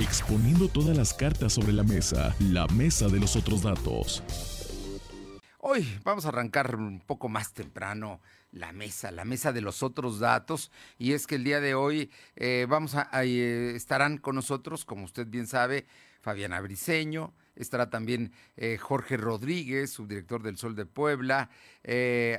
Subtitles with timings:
[0.00, 4.22] exponiendo todas las cartas sobre la mesa, la mesa de los otros datos.
[5.58, 8.20] Hoy vamos a arrancar un poco más temprano
[8.52, 10.70] la mesa, la mesa de los otros datos.
[10.98, 15.04] Y es que el día de hoy eh, vamos a, eh, estarán con nosotros, como
[15.04, 15.86] usted bien sabe,
[16.20, 21.50] Fabiana Briceño, estará también eh, Jorge Rodríguez, subdirector del Sol de Puebla,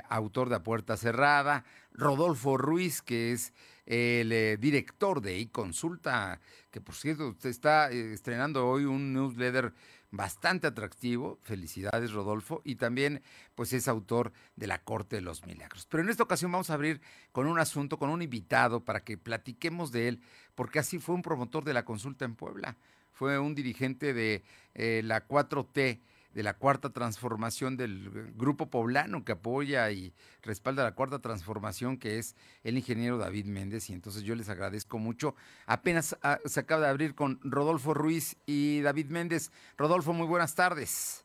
[0.08, 3.52] autor de A Puerta Cerrada, Rodolfo Ruiz, que es
[3.86, 6.40] el director de iConsulta,
[6.72, 9.72] que por cierto usted está estrenando hoy un newsletter
[10.12, 11.38] bastante atractivo.
[11.42, 12.62] Felicidades, Rodolfo.
[12.64, 13.22] Y también,
[13.54, 15.86] pues, es autor de La Corte de los Milagros.
[15.86, 17.00] Pero en esta ocasión vamos a abrir
[17.32, 20.20] con un asunto, con un invitado, para que platiquemos de él,
[20.54, 22.76] porque así fue un promotor de la consulta en Puebla.
[23.12, 24.42] Fue un dirigente de
[24.74, 26.00] eh, la 4T
[26.34, 32.18] de la cuarta transformación del grupo poblano que apoya y respalda la cuarta transformación, que
[32.18, 33.90] es el ingeniero David Méndez.
[33.90, 35.34] Y entonces yo les agradezco mucho.
[35.66, 39.50] Apenas ah, se acaba de abrir con Rodolfo Ruiz y David Méndez.
[39.76, 41.24] Rodolfo, muy buenas tardes.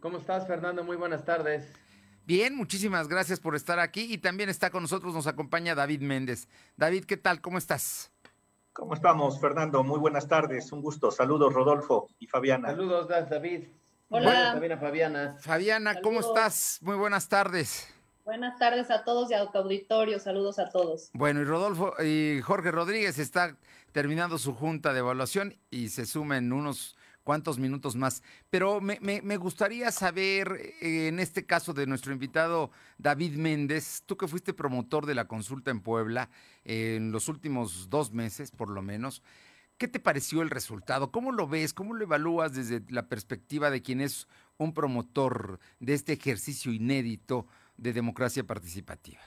[0.00, 0.84] ¿Cómo estás, Fernando?
[0.84, 1.66] Muy buenas tardes.
[2.26, 4.12] Bien, muchísimas gracias por estar aquí.
[4.12, 6.48] Y también está con nosotros, nos acompaña David Méndez.
[6.76, 7.40] David, ¿qué tal?
[7.40, 8.10] ¿Cómo estás?
[8.72, 9.84] ¿Cómo estamos, Fernando?
[9.84, 10.72] Muy buenas tardes.
[10.72, 11.10] Un gusto.
[11.10, 12.70] Saludos, Rodolfo y Fabiana.
[12.70, 13.68] Saludos, David.
[14.16, 14.52] Hola.
[14.52, 15.36] También Fabiana.
[15.40, 16.78] Fabiana, ¿cómo estás?
[16.82, 17.92] Muy buenas tardes.
[18.24, 20.20] Buenas tardes a todos y a tu auditorio.
[20.20, 21.10] Saludos a todos.
[21.14, 23.56] Bueno, y Rodolfo y Jorge Rodríguez está
[23.90, 28.22] terminando su junta de evaluación y se sumen unos cuantos minutos más.
[28.50, 34.28] Pero me, gustaría saber, eh, en este caso de nuestro invitado David Méndez, tú que
[34.28, 36.30] fuiste promotor de la consulta en Puebla
[36.62, 39.24] en los últimos dos meses, por lo menos,
[39.84, 41.12] ¿Qué te pareció el resultado?
[41.12, 41.74] ¿Cómo lo ves?
[41.74, 47.46] ¿Cómo lo evalúas desde la perspectiva de quien es un promotor de este ejercicio inédito
[47.76, 49.20] de democracia participativa?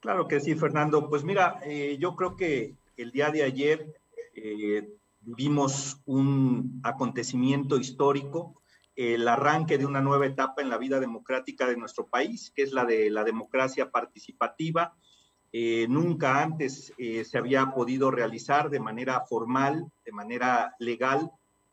[0.00, 1.08] Claro que sí, Fernando.
[1.08, 4.00] Pues mira, eh, yo creo que el día de ayer
[4.34, 8.60] eh, vivimos un acontecimiento histórico,
[8.96, 12.72] el arranque de una nueva etapa en la vida democrática de nuestro país, que es
[12.72, 14.96] la de la democracia participativa
[15.52, 21.30] eh, nunca antes eh, se había podido realizar de manera formal, de manera legal,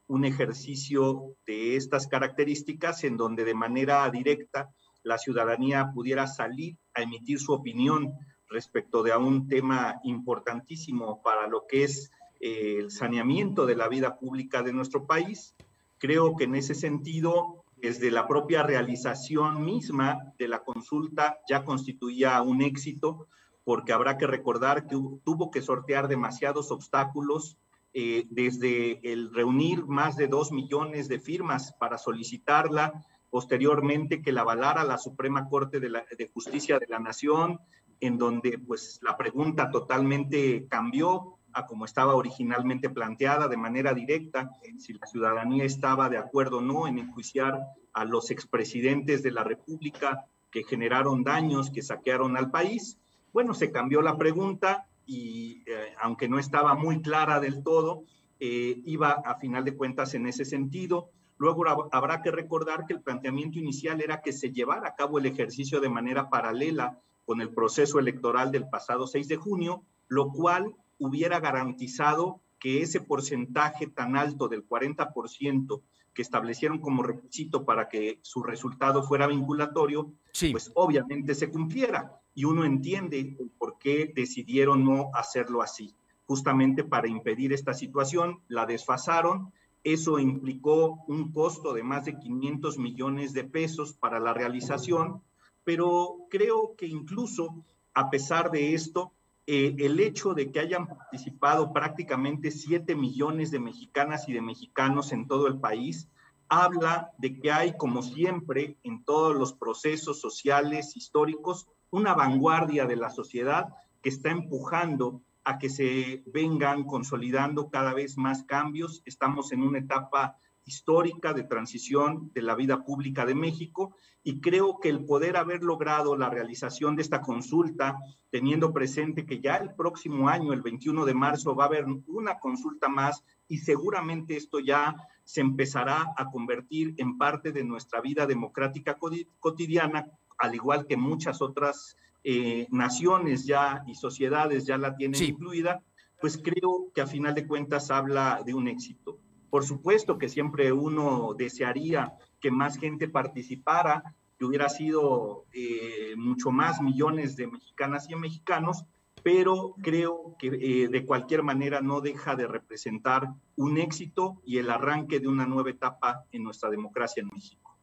[0.08, 4.69] un ejercicio de estas características en donde de manera directa
[5.03, 8.14] la ciudadanía pudiera salir a emitir su opinión
[8.50, 14.18] respecto de un tema importantísimo para lo que es eh, el saneamiento de la vida
[14.18, 15.56] pública de nuestro país.
[15.97, 22.41] Creo que en ese sentido, desde la propia realización misma de la consulta ya constituía
[22.41, 23.28] un éxito,
[23.66, 27.58] porque habrá que recordar que tuvo que sortear demasiados obstáculos,
[27.98, 34.42] eh, desde el reunir más de dos millones de firmas para solicitarla, posteriormente que la
[34.42, 37.59] avalara la Suprema Corte de, Justicia de la Nación,
[38.00, 44.52] en donde pues la pregunta totalmente cambió a como estaba originalmente planteada de manera directa,
[44.78, 47.62] si la ciudadanía estaba de acuerdo o no en enjuiciar
[47.94, 53.00] a los expresidentes de la República que generaron daños, que saquearon al país.
[53.35, 58.06] Bueno, se cambió la pregunta y eh, aunque no estaba muy clara del todo,
[58.40, 61.09] eh, iba a final de cuentas en ese sentido.
[61.38, 65.25] Luego habrá que recordar que el planteamiento inicial era que se llevara a cabo el
[65.25, 70.73] ejercicio de manera paralela con el proceso electoral del pasado 6 de junio, lo cual
[70.97, 75.81] hubiera garantizado que ese porcentaje tan alto del 40%
[76.13, 80.13] que establecieron como requisito para que su resultado fuera vinculatorio,
[80.53, 85.96] pues obviamente se cumpliera y uno entiende por qué decidieron no hacerlo así.
[86.25, 89.53] Justamente para impedir esta situación, la desfasaron.
[89.84, 95.22] Eso implicó un costo de más de 500 millones de pesos para la realización,
[95.63, 97.63] pero creo que incluso
[97.94, 99.13] a pesar de esto,
[99.47, 105.13] eh, el hecho de que hayan participado prácticamente 7 millones de mexicanas y de mexicanos
[105.13, 106.09] en todo el país,
[106.50, 112.96] habla de que hay, como siempre, en todos los procesos sociales, históricos, una vanguardia de
[112.96, 119.01] la sociedad que está empujando a que se vengan consolidando cada vez más cambios.
[119.06, 124.79] Estamos en una etapa histórica de transición de la vida pública de México y creo
[124.79, 127.96] que el poder haber logrado la realización de esta consulta,
[128.31, 132.40] teniendo presente que ya el próximo año, el 21 de marzo, va a haber una
[132.40, 138.26] consulta más y seguramente esto ya se empezará a convertir en parte de nuestra vida
[138.26, 138.97] democrática
[139.40, 145.82] cotidiana al igual que muchas otras eh, naciones ya y sociedades ya la tienen incluida,
[146.20, 149.20] pues creo que a final de cuentas habla de un éxito.
[149.49, 156.52] Por supuesto que siempre uno desearía que más gente participara, que hubiera sido eh, mucho
[156.52, 158.85] más millones de mexicanas y mexicanos,
[159.23, 164.70] pero creo que eh, de cualquier manera no deja de representar un éxito y el
[164.70, 167.78] arranque de una nueva etapa en nuestra democracia en México.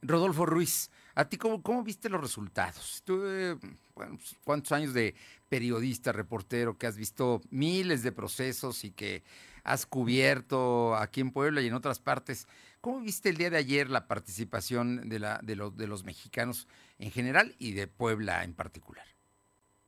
[0.00, 3.02] Rodolfo Ruiz, ¿a ti cómo, cómo viste los resultados?
[3.04, 3.56] Tú, eh,
[3.96, 5.16] bueno, pues, ¿cuántos años de
[5.48, 9.24] periodista, reportero, que has visto miles de procesos y que
[9.64, 12.46] has cubierto aquí en Puebla y en otras partes?
[12.80, 16.68] ¿Cómo viste el día de ayer la participación de, la, de, de los mexicanos
[17.00, 19.04] en general y de Puebla en particular?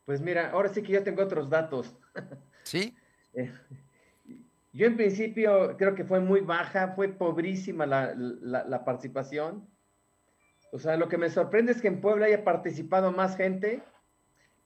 [0.06, 1.94] Pues mira, ahora sí que ya tengo otros datos.
[2.64, 2.96] ¿Sí?
[3.34, 3.52] Eh,
[4.72, 9.69] yo en principio creo que fue muy baja, fue pobrísima la, la, la, participación.
[10.72, 13.82] O sea, lo que me sorprende es que en Puebla haya participado más gente.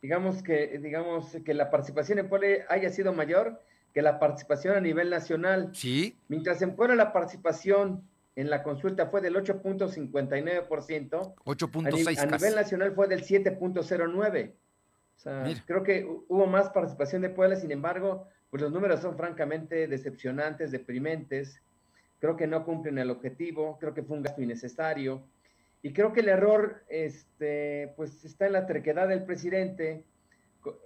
[0.02, 3.62] Digamos que, digamos que la participación en Puebla haya sido mayor
[3.94, 5.70] que la participación a nivel nacional.
[5.72, 6.18] Sí.
[6.28, 8.02] Mientras en Puebla la participación
[8.36, 11.34] en la consulta fue del 8.59%.
[11.44, 12.18] 8.6.
[12.18, 14.52] A, a nivel nacional fue del 7.09%.
[15.16, 15.62] O sea, Mira.
[15.64, 20.72] creo que hubo más participación de Puebla, sin embargo, pues los números son francamente decepcionantes,
[20.72, 21.62] deprimentes.
[22.18, 25.22] Creo que no cumplen el objetivo, creo que fue un gasto innecesario.
[25.84, 30.02] Y creo que el error este, pues está en la terquedad del presidente,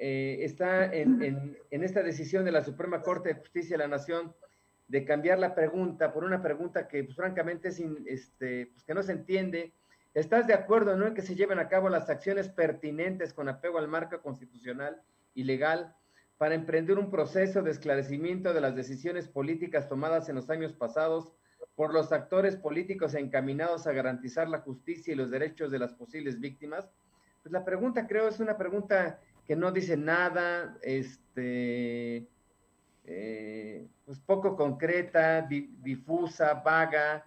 [0.01, 4.35] eh, está en, esta decisión de la Suprema Corte de Justicia de la Nación
[4.89, 9.05] de cambiar la pregunta por una pregunta que pues, francamente es este, pues, que no
[9.05, 9.73] se entiende,
[10.15, 11.07] ¿Estás de acuerdo ¿no?
[11.07, 15.01] en que se lleven a cabo las acciones pertinentes con apego al marco constitucional
[15.33, 15.95] y legal
[16.39, 21.35] para emprender un proceso de esclarecimiento de las decisiones políticas tomadas en los años pasados
[21.79, 26.41] por los actores políticos encaminados a garantizar la justicia y los derechos de las posibles
[26.41, 26.91] víctimas?
[27.41, 32.27] Pues la pregunta creo es una pregunta que no dice nada, este,
[33.05, 37.25] eh, pues poco concreta, di, difusa, vaga,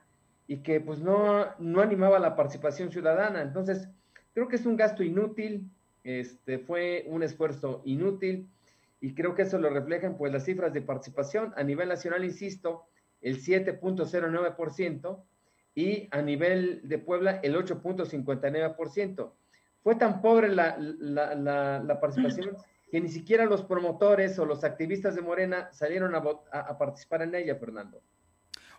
[0.47, 3.41] y que pues no, no animaba la participación ciudadana.
[3.41, 3.87] Entonces,
[4.33, 5.71] creo que es un gasto inútil,
[6.03, 8.49] este, fue un esfuerzo inútil
[8.99, 11.53] y creo que eso lo reflejan pues las cifras de participación.
[11.55, 12.90] A nivel nacional, insisto,
[13.21, 15.23] el 7.09%
[15.73, 19.31] y a nivel de Puebla el 8.59%.
[19.83, 22.55] Fue tan pobre la, la, la, la, participación
[22.91, 27.23] que ni siquiera los promotores o los activistas de Morena salieron a, a, a participar
[27.23, 28.01] en ella, Fernando.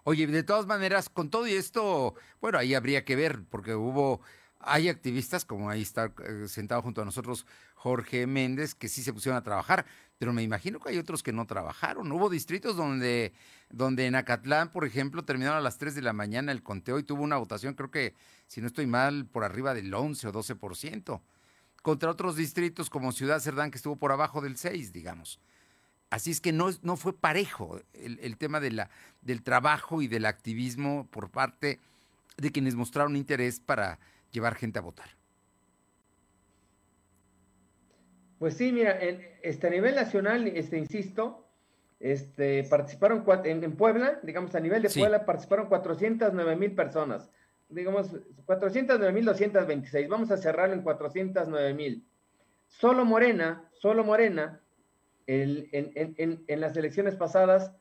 [0.04, 4.20] Oye, de todas maneras, con todo y esto, bueno, ahí habría que ver, porque hubo,
[4.64, 9.12] hay activistas, como ahí está eh, sentado junto a nosotros Jorge Méndez, que sí se
[9.12, 9.84] pusieron a trabajar,
[10.18, 12.10] pero me imagino que hay otros que no trabajaron.
[12.12, 13.32] Hubo distritos donde,
[13.70, 17.02] donde en Acatlán, por ejemplo, terminaron a las 3 de la mañana el conteo y
[17.02, 18.14] tuvo una votación, creo que,
[18.46, 21.20] si no estoy mal, por arriba del 11 o 12%,
[21.82, 25.40] contra otros distritos como Ciudad Cerdán, que estuvo por abajo del 6, digamos.
[26.10, 28.90] Así es que no, no fue parejo el, el, tema de la,
[29.22, 31.80] del trabajo y del activismo por parte
[32.36, 33.98] de quienes mostraron interés para
[34.32, 35.10] llevar gente a votar.
[38.38, 41.46] Pues sí, mira, en, este, a nivel nacional, este, insisto,
[42.00, 44.98] este, participaron en, en Puebla, digamos, a nivel de sí.
[44.98, 47.30] Puebla participaron 409 mil personas,
[47.68, 48.10] digamos,
[48.44, 52.04] 409 mil 226, vamos a cerrarlo en 409 mil.
[52.66, 54.60] Solo Morena, solo Morena,
[55.28, 57.72] el, en, en, en, las elecciones pasadas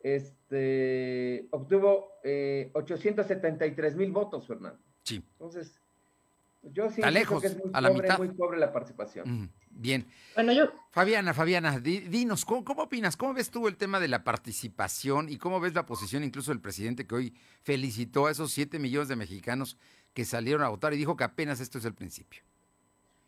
[0.00, 4.80] este, obtuvo eh, 873 mil votos, Fernando.
[5.04, 5.22] Sí.
[5.32, 5.79] Entonces,
[6.62, 8.18] yo sí lejos, que es muy a pobre, la mitad.
[8.18, 9.28] muy pobre la participación.
[9.28, 10.06] Mm, bien.
[10.34, 10.70] Bueno, yo.
[10.90, 13.16] Fabiana, Fabiana, di, dinos, ¿cómo, ¿cómo, opinas?
[13.16, 16.60] ¿Cómo ves tú el tema de la participación y cómo ves la posición incluso del
[16.60, 19.78] presidente que hoy felicitó a esos 7 millones de mexicanos
[20.12, 22.42] que salieron a votar y dijo que apenas esto es el principio?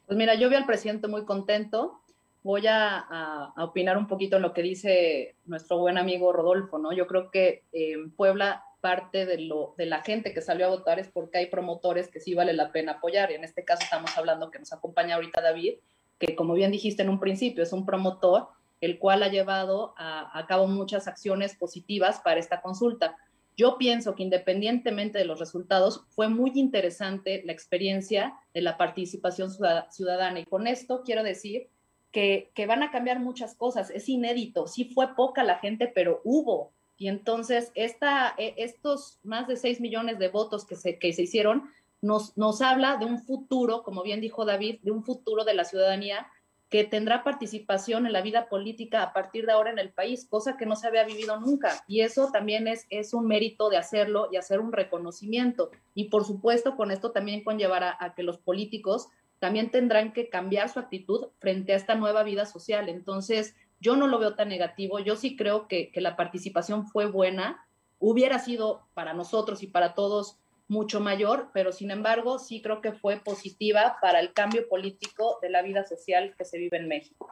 [0.07, 2.03] Pues mira, yo vi al presidente muy contento
[2.43, 6.79] voy a, a, a, opinar un poquito en lo que dice nuestro buen amigo Rodolfo,
[6.79, 6.93] ¿no?
[6.93, 9.39] Yo creo que eh, en Puebla parte de,
[9.87, 12.95] la gente que salió a votar es porque hay promotores que sí vale la pena
[12.95, 13.31] apoyar.
[13.31, 15.77] Y en este caso estamos hablando que nos acompaña ahorita David,
[16.19, 18.49] que como bien dijiste en un principio, es un promotor,
[18.81, 23.17] el cual ha llevado a, a cabo muchas acciones positivas para esta consulta.
[23.57, 29.51] Yo pienso que independientemente de los resultados, fue muy interesante la experiencia de la participación
[29.91, 30.41] ciudadana.
[30.41, 31.69] Y con esto quiero decir
[32.11, 33.91] que, que, van a cambiar muchas cosas.
[33.91, 36.73] Es inédito, sí fue poca la gente, pero hubo.
[37.02, 41.68] Y entonces esta, estos más de 6 millones de votos que se, que se hicieron
[42.00, 45.64] nos, nos habla de un futuro, como bien dijo David, de un futuro de la
[45.64, 46.28] ciudadanía
[46.68, 50.56] que tendrá participación en la vida política a partir de ahora en el país, cosa
[50.56, 51.82] que no se había vivido nunca.
[51.88, 55.73] Y eso también es, es un mérito de hacerlo y hacer un reconocimiento.
[55.94, 59.09] Y por supuesto, con esto también conllevará a que los políticos
[59.40, 62.88] también tendrán que cambiar su actitud frente a esta nueva vida social.
[62.88, 67.07] Entonces, yo no lo veo tan negativo, yo sí creo que, que, la participación fue
[67.07, 67.67] buena,
[67.99, 72.93] hubiera sido para nosotros y para todos mucho mayor, pero sin embargo sí creo que
[72.93, 77.29] fue positiva para el cambio político de la vida social que se vive en México.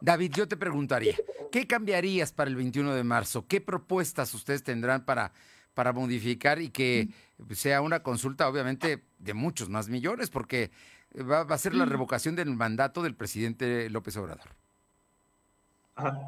[0.00, 1.16] David, yo te preguntaría,
[1.50, 3.46] ¿qué cambiarías para el 21 de marzo?
[3.46, 5.32] ¿Qué propuestas ustedes tendrán para,
[5.74, 7.08] para modificar y que
[7.54, 10.30] sea una consulta, obviamente, de muchos más millones?
[10.30, 10.70] Porque
[11.16, 14.50] va, a ser la revocación del mandato del presidente López Obrador.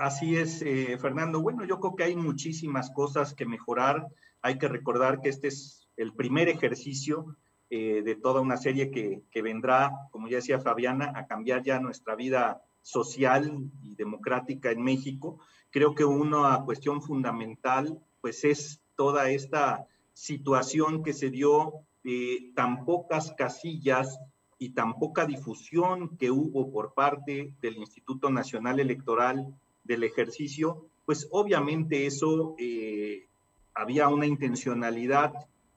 [0.00, 1.40] Así es, eh, Fernando.
[1.40, 4.08] Bueno, yo creo que hay muchísimas cosas que mejorar.
[4.42, 7.36] Hay que recordar que este es el primer ejercicio
[7.68, 12.16] eh, de toda una serie que, vendrá, como ya decía Fabiana, a cambiar ya nuestra
[12.16, 15.38] vida social y democrática en México.
[15.70, 22.84] Creo que una cuestión fundamental, pues es toda esta situación que se dio de tan
[22.84, 24.18] pocas casillas
[24.62, 31.26] y tan poca difusión que hubo por parte del Instituto Nacional Electoral del ejercicio, pues
[31.30, 33.26] obviamente eso eh,
[33.74, 35.32] había una intencionalidad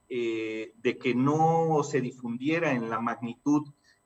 [0.10, 3.63] eh, de que no se difundiera en la magnitud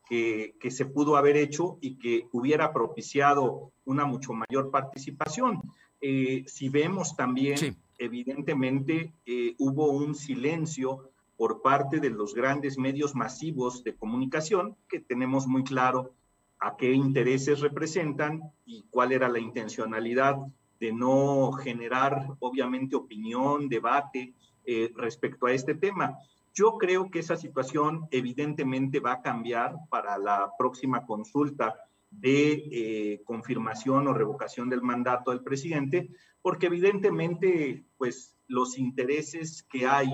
[0.08, 5.60] que, se pudo haber hecho y que hubiera propiciado una mucho mayor participación.
[6.00, 9.12] Eh, si vemos también, evidentemente,
[9.58, 15.64] hubo un silencio por parte de los grandes medios masivos de comunicación, que tenemos muy
[15.64, 16.14] claro
[16.60, 20.36] a qué intereses representan y cuál era la intencionalidad
[20.80, 24.34] de no generar, obviamente, opinión, debate
[24.66, 26.18] eh, respecto a este tema.
[26.54, 31.76] Yo creo que esa situación evidentemente va a cambiar para la próxima consulta
[32.10, 36.10] de eh, confirmación o revocación del mandato del presidente,
[36.42, 40.12] porque evidentemente, pues, los intereses que hay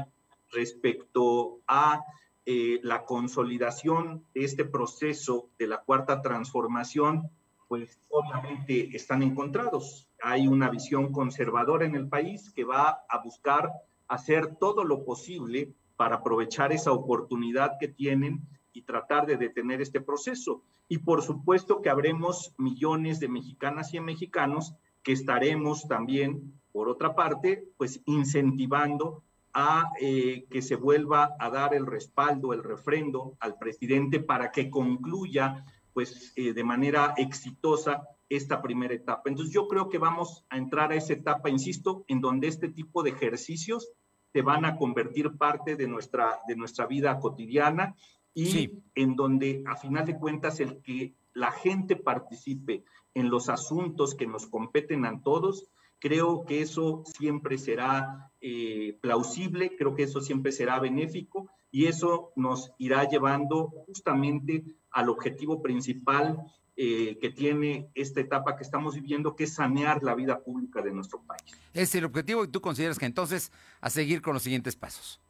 [0.53, 2.01] respecto a
[2.45, 7.29] eh, la consolidación de este proceso de la cuarta transformación,
[7.67, 10.07] pues obviamente están encontrados.
[10.22, 13.72] Hay una visión conservadora en el país que va a buscar
[14.07, 18.41] hacer todo lo posible para aprovechar esa oportunidad que tienen
[18.74, 20.63] y tratar de detener este proceso.
[20.89, 27.15] Y por supuesto que habremos millones de mexicanas y mexicanos que estaremos también, por otra
[27.15, 33.57] parte, pues incentivando a eh, que se vuelva a dar el respaldo, el refrendo al
[33.57, 39.29] presidente para que concluya pues eh, de manera exitosa esta primera etapa.
[39.29, 43.03] Entonces yo creo que vamos a entrar a esa etapa, insisto, en donde este tipo
[43.03, 43.91] de ejercicios
[44.31, 47.95] se van a convertir parte de nuestra, de nuestra vida cotidiana
[48.33, 52.83] y en donde a final de cuentas el que la gente participe
[53.13, 55.69] en los asuntos que nos competen a todos
[56.03, 62.33] Creo que eso siempre será eh, plausible, creo que eso siempre será benéfico y eso
[62.36, 66.39] nos irá llevando justamente al objetivo principal
[66.75, 70.91] eh, que tiene esta etapa que estamos viviendo, que es sanear la vida pública de
[70.91, 71.41] nuestro país.
[71.74, 75.22] Es el objetivo y tú consideras que entonces a seguir con los siguientes pasos.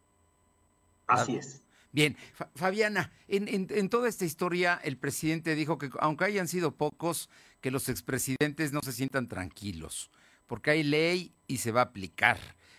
[1.06, 1.62] Así es.
[1.92, 2.18] Bien,
[2.56, 7.30] Fabiana, en, en, toda esta historia el presidente dijo que aunque hayan sido pocos,
[7.62, 10.10] que los expresidentes no se sientan tranquilos
[10.48, 12.38] porque hay ley y se va a aplicar,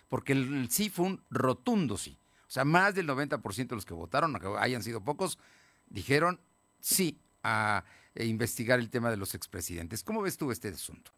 [0.08, 2.18] porque el, sí fue un rotundo sí.
[2.46, 5.38] O sea, más del 90% de los que votaron, aunque hayan sido pocos,
[5.86, 6.40] dijeron
[6.80, 10.04] sí a eh, investigar el tema de los expresidentes.
[10.04, 11.10] ¿Cómo ves tú este asunto?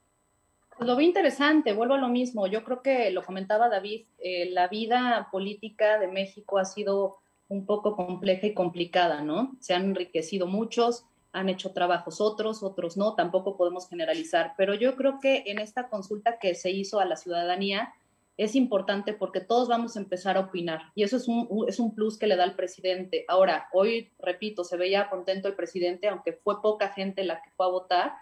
[0.78, 2.46] Lo vi interesante, vuelvo a lo mismo.
[2.46, 7.64] Yo creo que lo comentaba David, eh, la vida política de México ha sido un
[7.64, 9.56] poco compleja y complicada, ¿no?
[9.60, 11.06] Se han enriquecido muchos,
[11.36, 15.88] han hecho trabajos otros, otros no, tampoco podemos generalizar, pero yo creo que en esta
[15.88, 17.92] consulta que se hizo a la ciudadanía
[18.38, 21.94] es importante porque todos vamos a empezar a opinar y eso es un, es un
[21.94, 23.26] plus que le da al presidente.
[23.28, 27.66] Ahora, hoy, repito, se veía contento el presidente, aunque fue poca gente la que fue
[27.66, 28.12] a votar,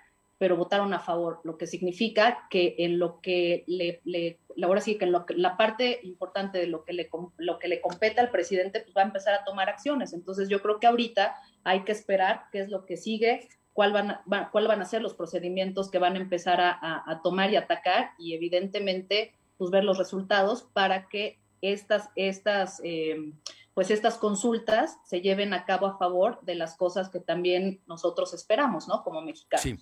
[0.45, 4.99] pero votaron a favor, lo que significa que en lo que le, le ahora sí
[4.99, 7.09] que en lo que, la parte importante de lo que le
[7.39, 10.13] lo que le compete al presidente pues va a empezar a tomar acciones.
[10.13, 14.11] Entonces yo creo que ahorita hay que esperar qué es lo que sigue, cuál van,
[14.11, 18.11] a, cuál van a ser los procedimientos que van a empezar a, tomar y atacar
[18.19, 23.33] y evidentemente pues ver los resultados para que estas, estas, eh,
[23.73, 28.35] pues estas consultas se lleven a cabo a favor de las cosas que también nosotros
[28.35, 29.03] esperamos, ¿no?
[29.03, 29.63] Como mexicanos.
[29.63, 29.79] Sí.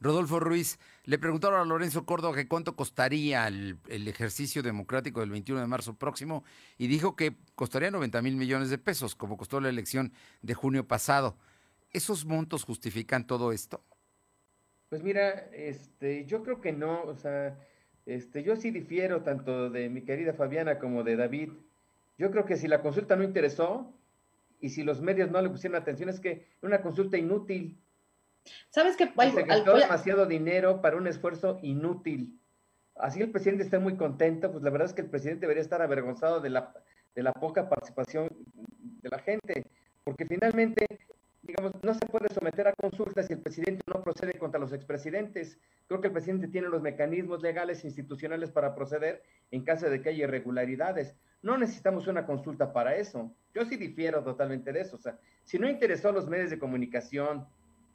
[0.00, 5.30] Rodolfo Ruiz, le preguntaron a Lorenzo Córdoba que cuánto costaría el, el, ejercicio democrático del
[5.30, 6.44] 21 de marzo próximo
[6.76, 10.12] y dijo que costaría 90 mil millones de pesos, como costó la elección
[10.42, 11.36] de junio pasado.
[11.90, 13.82] ¿Esos montos justifican todo esto?
[14.88, 17.58] Pues mira, este, yo creo que no, o sea,
[18.06, 21.50] este, yo sí difiero tanto de mi querida Fabiana como de David.
[22.16, 23.92] Yo creo que si la consulta no interesó
[24.60, 27.78] y si los medios no le pusieron atención, es que una consulta inútil.
[28.70, 32.40] ¿Sabes que Se gastó demasiado dinero para un esfuerzo inútil.
[32.96, 35.80] Así el presidente está muy contento, pues la verdad es que el presidente debería estar
[35.82, 36.74] avergonzado de la,
[37.14, 38.28] de la poca participación
[39.02, 39.66] de la gente,
[40.04, 40.86] porque finalmente
[41.48, 45.58] digamos, no se puede someter a consultas si el presidente no procede contra los expresidentes.
[45.86, 50.02] Creo que el presidente tiene los mecanismos legales e institucionales para proceder en caso de
[50.02, 51.14] que haya irregularidades.
[51.40, 53.34] No necesitamos una consulta para eso.
[53.54, 54.96] Yo sí difiero totalmente de eso.
[54.96, 57.46] O sea, si no interesó a los medios de comunicación,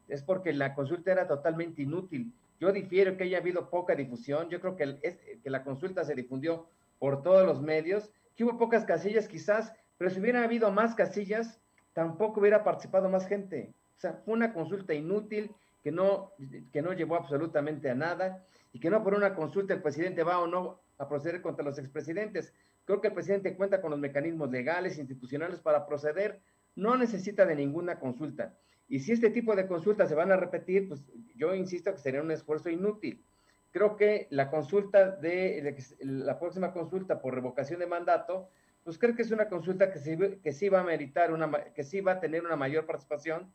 [0.08, 2.34] es porque la consulta era totalmente inútil.
[2.60, 4.50] Yo difiero que haya habido poca difusión.
[4.50, 6.68] Yo creo que, la consulta se difundió
[7.00, 11.60] por todos los medios, hubo pocas casillas quizás, pero si hubiera habido más casillas,
[11.94, 13.74] tampoco hubiera participado más gente.
[13.98, 15.52] O sea, fue una consulta inútil
[15.84, 16.32] que no,
[16.72, 20.40] que no llevó absolutamente a nada y que no por una consulta el presidente va
[20.40, 22.54] o no a proceder contra los expresidentes.
[22.86, 26.40] Creo que el presidente cuenta con los mecanismos legales, institucionales para proceder,
[26.76, 28.54] no necesita de ninguna consulta.
[28.88, 31.04] Y si este tipo de consultas se van a repetir, pues
[31.36, 33.24] yo insisto que sería un esfuerzo inútil.
[33.72, 38.50] Creo que la consulta de, la próxima consulta por revocación de mandato,
[38.84, 41.84] pues creo que es una consulta que sí, que sí va a meritar, una, que
[41.84, 43.52] sí va a tener una mayor participación,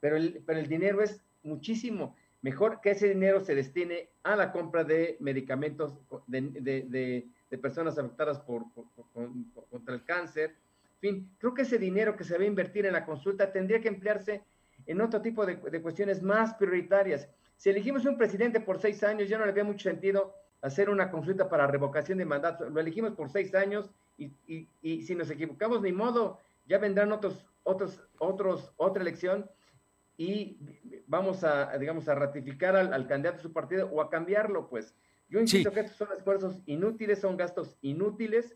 [0.00, 2.14] pero el, pero el dinero es muchísimo.
[2.42, 5.96] Mejor que ese dinero se destine a la compra de medicamentos
[6.26, 6.42] de,
[7.48, 8.64] de, personas afectadas por,
[9.70, 10.56] contra el cáncer.
[10.94, 13.80] En fin, creo que ese dinero que se va a invertir en la consulta tendría
[13.80, 14.42] que emplearse
[14.86, 17.28] en otro tipo de, cuestiones más prioritarias.
[17.56, 21.10] Si elegimos un presidente por seis años, ya no le había mucho sentido hacer una
[21.10, 22.68] consulta para revocación de mandato.
[22.68, 24.68] Lo elegimos por seis años y,
[25.02, 29.48] si nos equivocamos, ni modo, ya vendrán otros, otros, otros, otra elección
[30.16, 30.58] y
[31.06, 34.94] vamos a, digamos, a ratificar al, candidato de su partido o a cambiarlo, pues.
[35.28, 38.54] Yo insisto que estos son esfuerzos inútiles, son gastos inútiles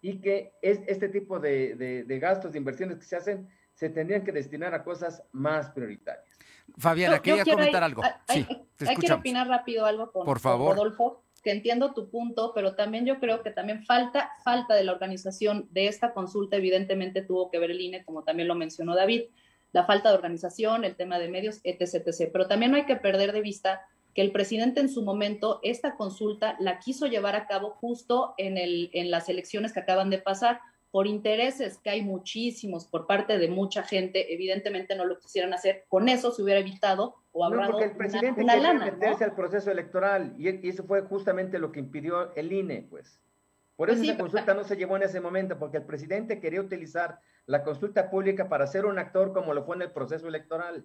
[0.00, 4.32] y que es, este tipo de, gastos, de inversiones que se hacen, se tendrían que
[4.32, 6.38] destinar a cosas más prioritarias.
[6.78, 8.02] Fabiana, quería comentar algo.
[8.28, 10.76] sí, te hay, que opinar rápido algo con, Por favor.
[10.76, 14.92] Rodolfo que entiendo tu punto, pero también yo creo que también falta, falta de la
[14.92, 19.24] organización de esta consulta, evidentemente tuvo que ver el INE, como también lo mencionó David,
[19.72, 22.30] la falta de organización, el tema de medios, etc., etc.
[22.32, 23.82] Pero también no hay que perder de vista
[24.14, 28.58] que el presidente en su momento esta consulta la quiso llevar a cabo justo en,
[28.58, 30.60] el, en las elecciones que acaban de pasar,
[30.92, 35.86] por intereses que hay muchísimos por parte de mucha gente, evidentemente no lo quisieran hacer,
[35.88, 39.34] con eso se hubiera evitado o ahorrado no, porque el presidente una, quería meterse al
[39.34, 43.18] proceso electoral y, eso fue justamente lo que impidió el INE, pues.
[43.74, 46.60] Por pues eso esa consulta no se llevó en ese momento, porque el presidente quería
[46.60, 50.84] utilizar la consulta pública para ser un actor como lo fue en el proceso electoral.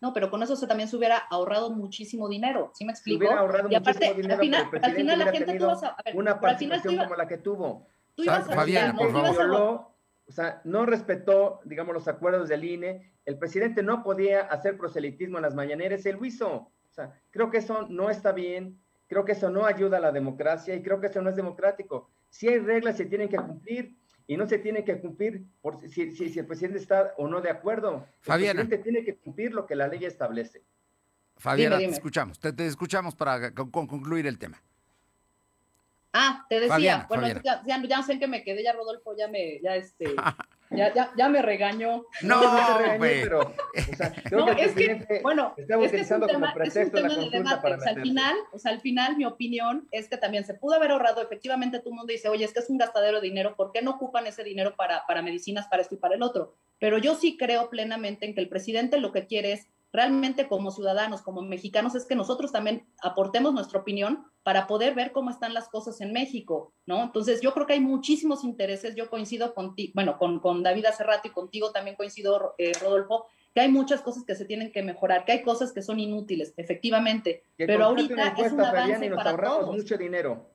[0.00, 3.18] No, pero con eso se también se hubiera ahorrado muchísimo dinero, ¿sí me explico?
[3.18, 5.78] Se hubiera ahorrado y aparte, muchísimo dinero, al final, al final la gente tuvo
[6.14, 7.86] una participación como la que tuvo.
[8.14, 9.86] Tú ibas a Fabián, por favor.
[10.26, 13.12] o sea, no respetó, digamos, los acuerdos del INE.
[13.24, 16.50] El presidente no podía hacer proselitismo en las mañaneras, él lo hizo.
[16.50, 20.12] O sea, creo que eso no está bien, creo que eso no ayuda a la
[20.12, 22.10] democracia y creo que eso no es democrático.
[22.28, 23.96] Si hay reglas, se tienen que cumplir
[24.26, 27.50] y no se tiene que cumplir por si, si, el presidente está o no de
[27.50, 28.06] acuerdo.
[28.20, 28.62] Fabiana.
[28.62, 30.62] El presidente tiene que cumplir lo que la ley establece.
[31.36, 34.62] Fabiana, te escuchamos, te, te, escuchamos para concluir el tema.
[36.12, 39.60] Ah, te decía, bueno, Ya, ya, ya, sé que me quedé, ya Rodolfo ya me,
[39.62, 40.04] ya este,
[40.70, 42.04] ya, ya, ya me regañó.
[42.22, 46.26] No, no te regañé, pero, o sea, no, es que, bueno, es que es un
[46.26, 47.74] tema, es un tema de debate.
[47.74, 50.74] O sea, al final, o sea, al final, mi opinión es que también se pudo
[50.74, 53.56] haber ahorrado, efectivamente, todo el mundo dice, oye, es que es un gastadero de dinero,
[53.56, 56.56] ¿por qué no ocupan ese dinero para, para medicinas, para esto y para el otro?
[56.78, 60.70] Pero yo sí creo plenamente en que el presidente lo que quiere es realmente como
[60.70, 65.52] ciudadanos, como mexicanos, es que nosotros también aportemos nuestra opinión para poder ver cómo están
[65.52, 67.02] las cosas en México, ¿no?
[67.02, 71.04] Entonces, yo creo que hay muchísimos intereses, yo coincido contigo, bueno, con, con David hace
[71.04, 74.82] rato y contigo también coincido, eh, Rodolfo, que hay muchas cosas que se tienen que
[74.82, 79.36] mejorar, que hay cosas que son inútiles, efectivamente, pero ahorita es un avance nos para
[79.36, 79.76] todos.
[79.76, 80.48] mucho dinero.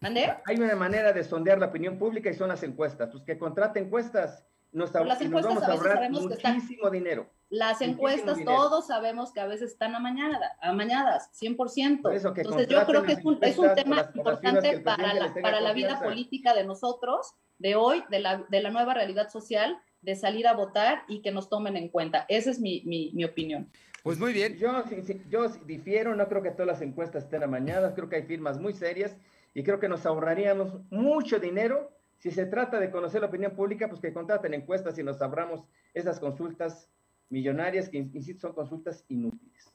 [0.00, 0.34] ¿Mande?
[0.44, 3.10] Hay una manera de sondear la opinión pública y son las encuestas.
[3.10, 7.30] Pues que contrate encuestas, nos, las encuestas nos vamos a ahorrar muchísimo dinero.
[7.48, 12.36] Las encuestas, todos sabemos que a veces están amañadas, amañadas 100%.
[12.36, 16.00] Entonces yo creo que es un, es un tema importante para la, para la vida
[16.02, 20.54] política de nosotros, de hoy, de la, de la nueva realidad social, de salir a
[20.54, 22.26] votar y que nos tomen en cuenta.
[22.28, 23.70] Esa es mi, mi, mi opinión.
[24.02, 24.56] Pues muy bien.
[24.58, 24.82] Yo,
[25.30, 28.72] yo difiero, no creo que todas las encuestas estén amañadas, creo que hay firmas muy
[28.72, 29.16] serias
[29.54, 31.92] y creo que nos ahorraríamos mucho dinero
[32.24, 35.60] si se trata de conocer la opinión pública, pues que contraten encuestas y nos abramos
[35.92, 36.88] esas consultas
[37.28, 39.70] millonarias que, insisto, son consultas inútiles.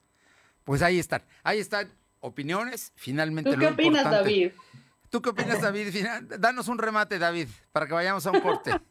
[0.64, 3.54] Pues ahí están, ahí están opiniones, finalmente.
[3.54, 4.52] ¿Tú qué opinas, David?
[5.12, 5.94] ¿Tú qué opinas, David?
[6.40, 8.72] Danos un remate, David, para que vayamos a un corte.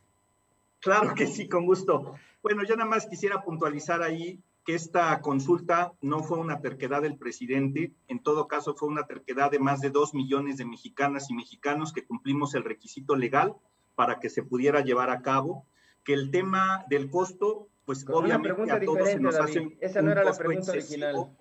[0.80, 2.14] Claro que sí, con gusto.
[2.40, 7.16] Bueno, yo nada más quisiera puntualizar ahí que esta consulta no fue una terquedad del
[7.16, 11.34] presidente, en todo caso fue una terquedad de más de dos millones de mexicanas y
[11.34, 13.56] mexicanos que cumplimos el requisito legal
[13.94, 15.64] para que se pudiera llevar a cabo,
[16.04, 20.22] que el tema del costo pues obviamente a todos se nos hace Esa no era
[20.22, 21.34] la pregunta original.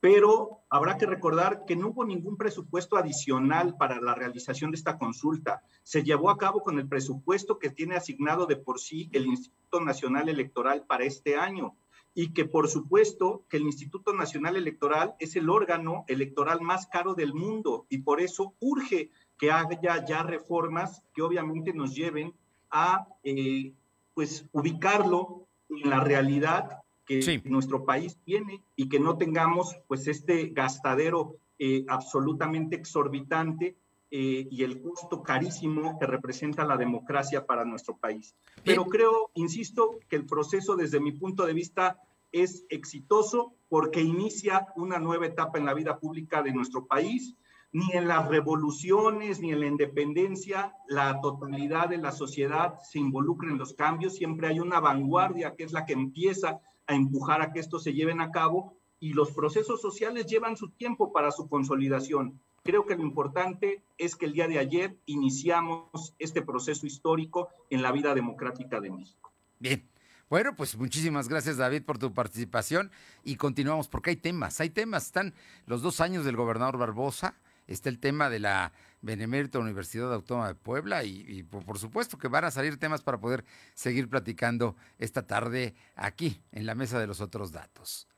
[0.00, 4.98] pero habrá que recordar que no hubo ningún presupuesto adicional para la realización de esta
[4.98, 5.62] consulta.
[5.84, 9.78] Se llevó a cabo con el presupuesto que tiene asignado de por sí el Instituto
[9.80, 11.76] Nacional Electoral para este año
[12.14, 17.14] y que por supuesto que el Instituto Nacional Electoral es el órgano electoral más caro
[17.14, 22.34] del mundo y por eso urge que haya ya reformas que obviamente nos lleven
[22.70, 23.72] a eh,
[24.14, 30.48] pues ubicarlo en la realidad que nuestro país tiene y que no tengamos pues este
[30.48, 33.76] gastadero eh, absolutamente exorbitante
[34.14, 38.36] eh, y el costo carísimo que representa la democracia para nuestro país.
[38.62, 41.98] Pero creo, insisto, que el proceso desde mi punto de vista
[42.30, 47.34] es exitoso porque inicia una nueva etapa en la vida pública de nuestro país.
[47.72, 53.48] Ni en las revoluciones, ni en la independencia, la totalidad de la sociedad se involucra
[53.50, 54.16] en los cambios.
[54.16, 57.94] Siempre hay una vanguardia que es la que empieza a empujar a que esto se
[57.94, 62.38] lleven a cabo y los procesos sociales llevan su tiempo para su consolidación.
[62.64, 67.82] Creo que lo importante es que el día de ayer iniciamos este proceso histórico en
[67.82, 69.32] la vida democrática de México.
[69.58, 69.88] Bien.
[70.30, 72.90] Bueno, pues muchísimas gracias David por tu participación
[73.22, 75.34] y continuamos porque hay temas, hay temas, están
[75.66, 77.34] los dos años del gobernador Barbosa,
[77.66, 78.72] está el tema de la
[79.02, 83.44] Benemérita Universidad Autónoma de Puebla y, por supuesto que van a salir temas para poder
[83.74, 88.08] seguir platicando esta tarde aquí en la mesa de los otros datos.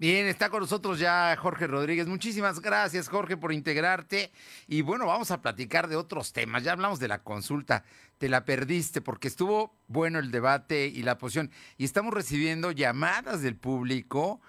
[0.00, 2.06] Bien, está con nosotros ya Jorge Rodríguez.
[2.06, 4.32] Muchísimas gracias, Jorge, por integrarte.
[4.66, 6.64] Y bueno, vamos a platicar de otros temas.
[6.64, 7.84] Ya hablamos de la consulta.
[8.16, 11.50] Te la perdiste porque estuvo bueno el debate y la posición.
[11.76, 14.40] Y estamos recibiendo llamadas del público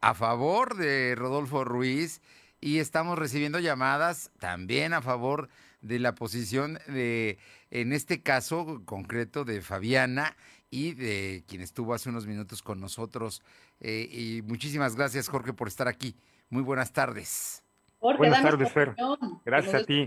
[0.00, 2.22] a favor de Rodolfo Ruiz
[2.62, 5.50] y estamos recibiendo llamadas también a favor
[5.82, 7.36] de la posición de,
[7.70, 10.34] en este caso concreto, de Fabiana
[10.74, 13.42] y de quien estuvo hace unos minutos con nosotros.
[13.78, 16.16] Eh, y muchísimas gracias, Jorge, por estar aquí.
[16.50, 17.63] Muy buenas tardes.
[18.12, 18.94] Buenas tardes, Fer.
[19.46, 20.06] Gracias a ti.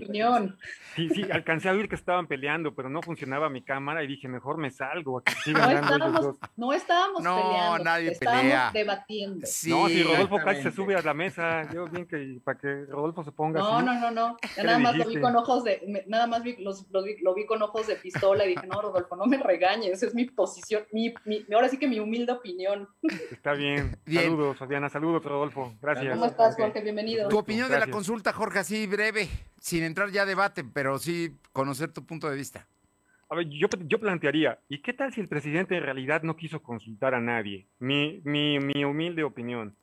[0.95, 4.27] Sí, sí, alcancé a oír que estaban peleando, pero no funcionaba mi cámara y dije,
[4.27, 5.23] mejor me salgo.
[5.47, 8.71] no, estábamos, no estábamos no, peleando, nadie estábamos pelea.
[8.71, 9.47] debatiendo.
[9.67, 13.23] no, si Rodolfo casi se sube a la mesa, yo bien que para que Rodolfo
[13.23, 13.85] se ponga no, así.
[13.85, 17.17] No, no, no, nada más lo vi con ojos de, nada más vi, los, vi,
[17.21, 20.25] lo vi con ojos de pistola y dije, no, Rodolfo, no me regañes, es mi
[20.25, 22.87] posición, mi, mi, ahora sí que mi humilde opinión.
[23.31, 23.97] Está bien.
[24.07, 25.73] Saludos, Fabiana, saludos, Rodolfo.
[25.81, 26.13] Gracias.
[26.13, 26.81] ¿Cómo estás, Jorge?
[26.81, 27.27] Bienvenido.
[27.29, 29.27] Tu opinión de la consulta, Jorge, así breve,
[29.59, 32.67] sin entrar ya a debate, pero sí conocer tu punto de vista.
[33.29, 36.61] A ver, yo, yo plantearía, ¿y qué tal si el presidente en realidad no quiso
[36.61, 37.67] consultar a nadie?
[37.79, 39.75] Mi, mi, mi humilde opinión.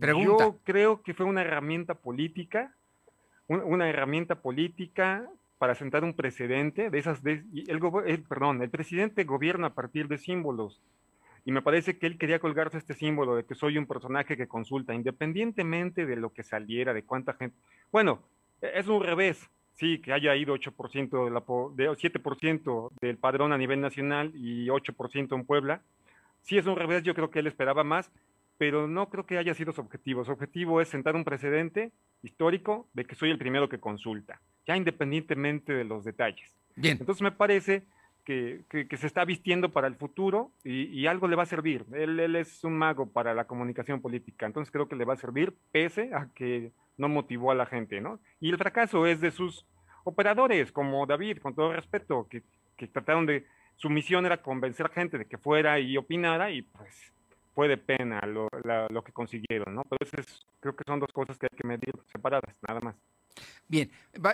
[0.00, 0.44] Pregunta.
[0.44, 2.74] Yo creo que fue una herramienta política,
[3.48, 5.28] una herramienta política
[5.58, 10.08] para sentar un precedente de esas, de, el, el, perdón, el presidente gobierna a partir
[10.08, 10.80] de símbolos,
[11.44, 14.48] y me parece que él quería colgarse este símbolo de que soy un personaje que
[14.48, 17.56] consulta, independientemente de lo que saliera, de cuánta gente.
[17.92, 18.22] Bueno,
[18.62, 21.40] e-, es un revés, sí, que haya ido 8% de la,
[21.74, 25.82] de 7% del padrón a nivel nacional y 8% en Puebla.
[26.40, 28.10] Sí es un revés, yo creo que él esperaba más,
[28.56, 30.24] pero no creo que haya sido su objetivo.
[30.24, 34.76] Su objetivo es sentar un precedente histórico de que soy el primero que consulta, ya
[34.76, 36.56] independientemente de los detalles.
[36.76, 36.96] Bien.
[36.98, 37.84] Entonces me parece
[38.24, 38.64] que,
[38.96, 41.84] se está vistiendo para el futuro y, algo le va a servir.
[41.92, 45.54] Él, es un mago para la comunicación política, entonces creo que le va a servir
[45.72, 48.18] pese a que no motivó a la gente, ¿no?
[48.40, 49.66] Y el fracaso es de sus
[50.04, 52.42] operadores, como David, con todo respeto, que,
[52.88, 57.12] trataron de, su misión era convencer a gente de que fuera y opinara y pues
[57.54, 58.48] fue de pena lo,
[59.02, 59.82] que consiguieron, ¿no?
[59.90, 62.96] Entonces creo que son dos cosas que hay que medir separadas, nada más.
[63.66, 63.90] Bien,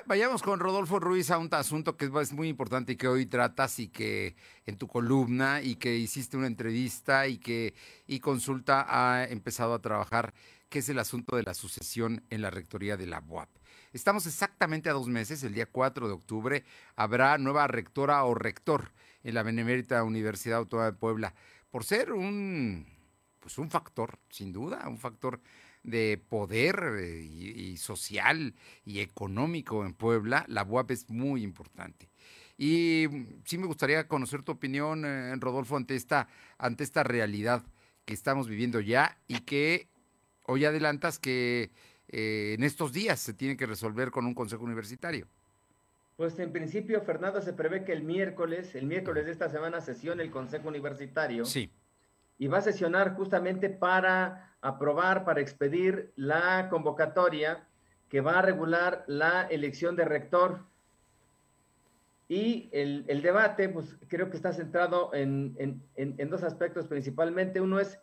[0.06, 3.78] vayamos con Rodolfo Ruiz a un asunto que es muy importante y que hoy tratas
[3.78, 4.34] y que
[4.66, 7.72] en tu columna y que hiciste una entrevista y que
[8.08, 10.34] y consulta ha empezado a trabajar,
[10.68, 13.48] que es el asunto de la sucesión en la rectoría de la UAP.
[13.92, 16.64] Estamos exactamente a dos meses, el día 4 de octubre
[16.96, 21.34] habrá nueva rectora o rector en la Benemérita Universidad Autónoma de Puebla,
[21.70, 22.84] por ser un,
[23.38, 25.40] pues un factor, sin duda, un factor
[25.82, 32.08] de poder eh, y, social y económico en Puebla, la UAP es muy importante.
[32.58, 37.62] Y mm, sí me gustaría conocer tu opinión, eh, Rodolfo, ante esta, ante esta realidad
[38.04, 39.88] que estamos viviendo ya y que
[40.46, 41.70] hoy adelantas que
[42.08, 45.26] eh, en estos días se tiene que resolver con un consejo universitario.
[46.16, 50.22] Pues en principio, Fernando, se prevé que el miércoles, el miércoles de esta semana, sesione
[50.22, 51.46] el consejo universitario.
[51.46, 51.70] Sí.
[52.40, 57.68] Y va a sesionar justamente para aprobar para expedir la convocatoria
[58.09, 60.64] que va a regular la elección de rector.
[62.29, 67.61] Y el, el, debate, pues creo que está centrado en, en, en, dos aspectos principalmente.
[67.61, 67.98] Uno es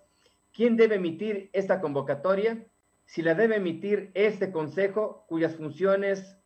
[0.54, 2.66] quién debe emitir esta convocatoria,
[3.06, 6.38] si la debe emitir este consejo, cuyas funciones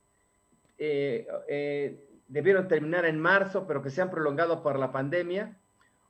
[0.78, 5.58] eh, eh, debieron terminar en marzo, pero que se han prolongado por la pandemia,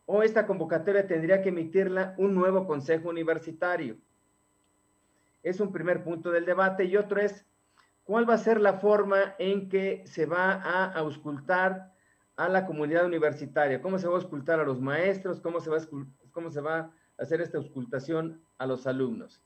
[0.06, 3.98] o esta convocatoria tendría que emitirla un nuevo consejo universitario.
[5.44, 6.86] Es un primer punto del debate.
[6.86, 7.46] Y otro es
[8.04, 11.94] ¿Cuál va a ser la forma en que se va a auscultar
[12.36, 13.82] a la comunidad universitaria?
[13.82, 15.40] ¿Cómo se va a auscultar a los maestros?
[15.40, 15.82] ¿Cómo se va a,
[16.32, 19.42] cómo se va a hacer esta auscultación a los alumnos?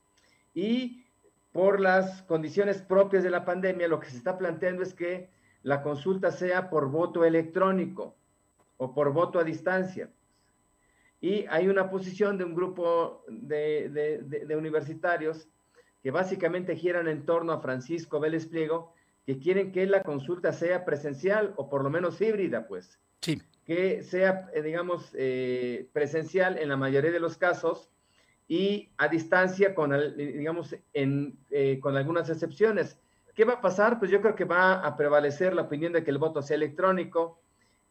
[0.54, 1.04] Y
[1.52, 5.30] por las condiciones propias de la pandemia, lo que se está planteando es que
[5.62, 8.16] la consulta sea por voto electrónico
[8.78, 10.10] o por voto a distancia.
[11.20, 15.48] Y hay una posición de un grupo de, de, de universitarios
[16.02, 18.92] que básicamente giran en torno a Francisco Vélez Pliego,
[19.26, 23.00] que quieren que la consulta sea presencial o por lo menos híbrida, pues.
[23.22, 23.42] Sí.
[23.64, 27.90] Que sea, eh, digamos, eh, presencial en la mayoría de los casos
[28.46, 33.00] y a distancia con, digamos, en, eh, con algunas excepciones.
[33.34, 33.98] ¿Qué va a pasar?
[33.98, 37.40] Pues yo creo que va a prevalecer la opinión de que el voto sea electrónico.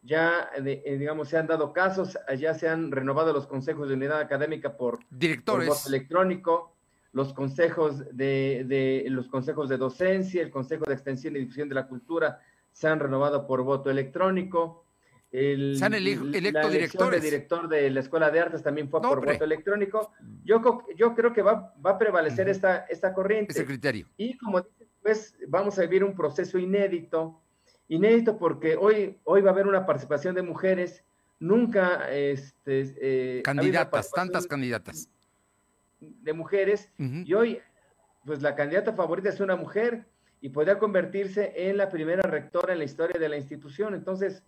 [0.06, 4.76] Ya, digamos, se han dado casos, ya se han renovado los consejos de unidad académica
[4.76, 5.68] por, Directores.
[5.68, 6.76] por voto electrónico
[7.16, 11.88] los consejos de, los consejos de docencia, el Consejo de Extensión y Difusión de la
[11.88, 12.42] Cultura
[12.72, 14.84] se han renovado por voto electrónico.
[15.32, 17.22] El, se han electo directores.
[17.22, 20.12] de director de la Escuela de Artes también fue por voto electrónico.
[20.44, 20.60] Yo,
[20.94, 23.52] yo creo que va, va a prevalecer esta, esta corriente.
[23.52, 24.06] Ese criterio.
[24.18, 27.40] Y como dices, pues vamos a vivir un proceso inédito,
[27.88, 31.04] inédito porque hoy, hoy va a haber una participación de mujeres,
[31.38, 32.10] nunca...
[32.10, 35.08] Este, eh, candidatas, tantas candidatas.
[36.00, 36.90] de mujeres.
[36.98, 37.60] Y hoy
[38.26, 40.04] pues la candidata favorita es una mujer
[40.40, 43.94] y podría convertirse en la primera rectora en la historia de la institución.
[43.94, 44.42] Entonces,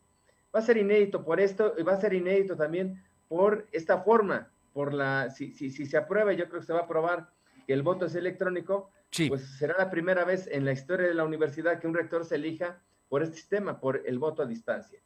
[0.54, 4.50] va a ser inédito por esto y va a ser inédito también por esta forma,
[4.72, 7.30] por la, si, si, si se aprueba, yo creo que se va a aprobar
[7.66, 8.90] que el voto es electrónico,
[9.28, 12.34] pues será la primera vez en la historia de la universidad que un rector se
[12.34, 15.00] elija por este sistema, por el voto a distancia.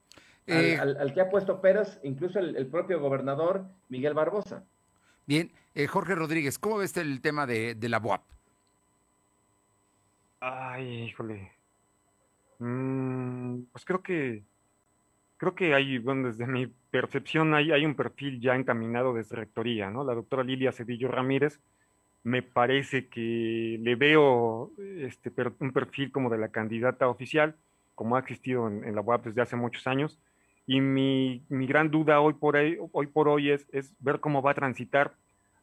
[0.48, 4.64] al, eh, que ha puesto peros, incluso el propio gobernador Miguel Barbosa.
[5.26, 8.22] Bien, eh, Jorge Rodríguez, ¿cómo ves el tema de, la BUAP?
[10.40, 11.52] Ay, híjole.
[12.58, 14.42] Mm, pues creo que
[15.36, 19.90] creo que hay, bueno, desde mi percepción hay, hay un perfil ya encaminado desde rectoría,
[19.90, 20.04] ¿no?
[20.04, 21.60] La doctora Lilia Cedillo Ramírez
[22.22, 27.56] me parece que le veo este, un perfil como de la candidata oficial,
[27.94, 30.18] como ha existido en, la UAP desde hace muchos años.
[30.66, 34.42] Y mi, mi gran duda hoy por, hoy, hoy, por hoy es, es ver cómo
[34.42, 35.14] va a transitar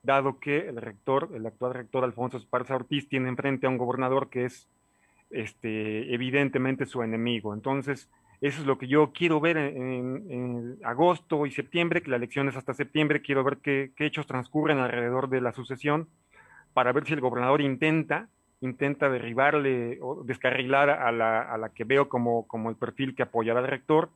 [0.03, 4.29] dado que el rector, el actual rector Alfonso Esparza Ortiz, tiene enfrente a un gobernador
[4.29, 4.69] que es
[5.29, 7.53] este, evidentemente su enemigo.
[7.53, 8.09] Entonces,
[8.41, 12.55] eso es lo que yo quiero ver en, agosto y septiembre, que la elección es
[12.55, 16.07] hasta septiembre, quiero ver qué, hechos transcurren alrededor de la sucesión
[16.73, 18.29] para ver si el gobernador intenta,
[18.61, 23.23] intenta derribarle o descarrilar a la, a la que veo como, como el perfil que
[23.23, 24.09] apoyará al rector,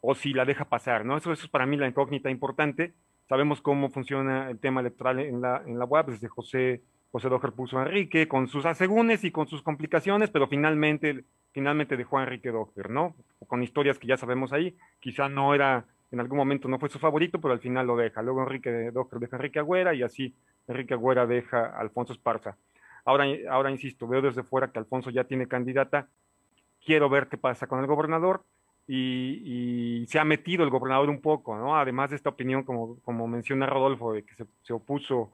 [0.00, 1.16] o si la deja pasar, ¿no?
[1.16, 2.94] Eso, eso es para mí la incógnita importante
[3.30, 7.52] Sabemos cómo funciona el tema electoral en la, en la web, desde José, José Dojer
[7.52, 12.50] puso Enrique, con sus asegúnes y con sus complicaciones, pero finalmente, finalmente dejó a Enrique
[12.50, 13.14] Dojer, ¿no?
[13.46, 16.98] Con historias que ya sabemos ahí, quizá no era, en algún momento no fue su
[16.98, 18.20] favorito, pero al final lo deja.
[18.20, 20.34] Luego Enrique Dojer deja a Enrique Agüera y así
[20.66, 22.56] Enrique Agüera deja a Alfonso Esparza.
[23.04, 26.08] Ahora, ahora insisto, veo desde fuera que Alfonso ya tiene candidata.
[26.84, 28.44] Quiero ver qué pasa con el gobernador
[28.92, 31.76] y, se ha metido el gobernador un poco, ¿no?
[31.76, 35.30] Además de esta opinión, como, como menciona Rodolfo, de que se, opuso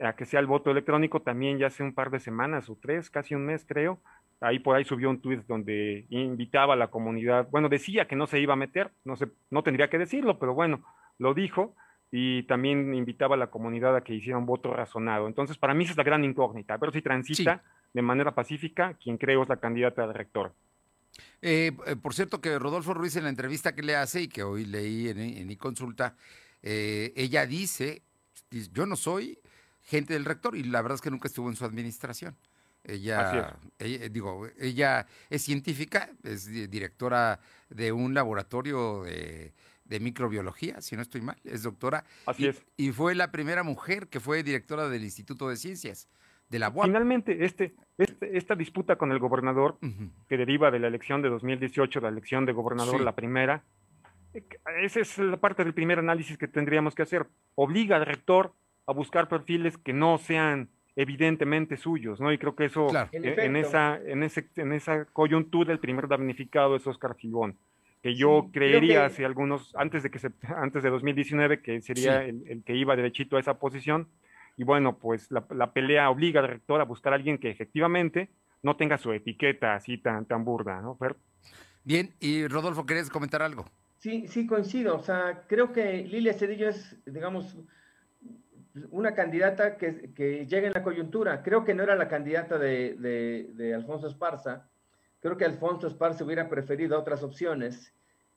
[0.00, 3.10] a que, sea el voto electrónico, también ya hace un par de semanas o tres,
[3.10, 3.98] casi un mes creo,
[4.40, 8.26] ahí por ahí subió un tuit donde invitaba a la comunidad, bueno, decía que no
[8.26, 10.84] se iba a meter, no, se, no tendría que decirlo, pero bueno,
[11.18, 11.74] lo dijo,
[12.14, 15.26] y también invitaba a la comunidad a que hiciera un voto razonado.
[15.26, 19.16] Entonces, para mí esa es la gran incógnita, ver si transita de manera pacífica quien
[19.16, 20.54] creo es la candidata del rector.
[21.40, 24.42] Eh, eh, por cierto que Rodolfo Ruiz en la entrevista que le hace y que
[24.42, 26.14] hoy leí en, mi consulta,
[26.62, 28.02] eh, ella dice,
[28.50, 29.38] yo no soy
[29.80, 32.36] gente del rector y la verdad es que nunca estuvo en su administración.
[32.84, 33.56] Ella,
[34.10, 37.38] digo, ella es científica, es directora
[37.70, 39.52] de un laboratorio de,
[40.00, 42.04] microbiología, si no estoy mal, es doctora.
[42.26, 42.64] Así es.
[42.76, 46.08] Y fue la primera mujer que fue directora del Instituto de Ciencias.
[46.82, 49.78] Finalmente, este, este, esta disputa con el gobernador,
[50.28, 53.64] que deriva de la elección de 2018, la elección de gobernador, la primera,
[54.82, 57.26] esa es la parte del primer análisis que tendríamos que hacer.
[57.54, 58.52] Obliga al rector
[58.86, 62.32] a buscar perfiles que no sean evidentemente suyos, ¿no?
[62.32, 66.76] Y creo que eso, e, en, esa, en, ese, en esa coyuntura, el primer damnificado
[66.76, 67.56] es Oscar Filbón.
[68.02, 72.62] Que yo creería hace algunos, antes de que se, antes de 2019, que sería el,
[72.64, 74.08] que iba derechito a esa posición.
[74.56, 78.28] Y bueno, pues la, pelea obliga al rector a buscar a alguien que efectivamente
[78.62, 80.98] no tenga su etiqueta así tan, tan burda, ¿no?
[81.84, 83.64] Bien, y Rodolfo, ¿querés comentar algo?
[83.98, 84.96] Sí, sí, coincido.
[84.96, 87.56] O sea, creo que Lilia Cedillo es, digamos,
[88.90, 91.42] una candidata que, que, llega en la coyuntura.
[91.42, 92.96] Creo que no era la candidata de,
[93.54, 94.68] de, Alfonso Esparza.
[95.22, 97.94] Creo que Alfonso Esparza hubiera preferido otras opciones.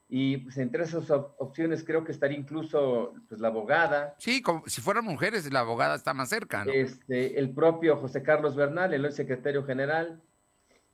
[0.07, 4.15] Y pues, entre esas opciones creo que estaría incluso pues, la abogada.
[4.19, 6.71] Sí, como, si fueran mujeres, la abogada está más cerca, ¿no?
[6.71, 10.21] Este, el propio José Carlos Bernal, el secretario general.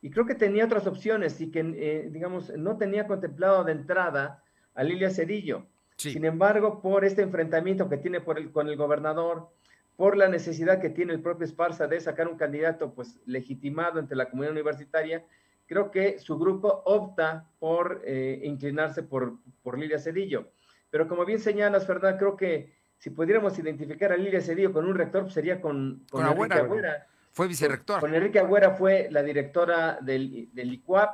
[0.00, 4.42] Y creo que tenía otras opciones y que, eh, digamos, no tenía contemplado de entrada
[4.74, 5.66] a Lilia Cedillo.
[5.96, 9.50] Sin embargo, por este enfrentamiento que tiene por el, con el gobernador,
[9.94, 14.16] por la necesidad que tiene el propio Esparza de sacar un candidato pues legitimado entre
[14.16, 15.24] la comunidad universitaria,
[15.72, 20.50] creo que su grupo opta por eh, inclinarse por, por Lilia Cedillo.
[20.90, 24.94] Pero como bien señalas, Fernanda, creo que si pudiéramos identificar a Lilia Cedillo con un
[24.94, 27.06] rector, pues sería con, con, Enrique Agüera.
[27.30, 28.00] Fue vicerrector.
[28.00, 31.10] Con, Enrique Agüera fue la directora del, del ICUAP,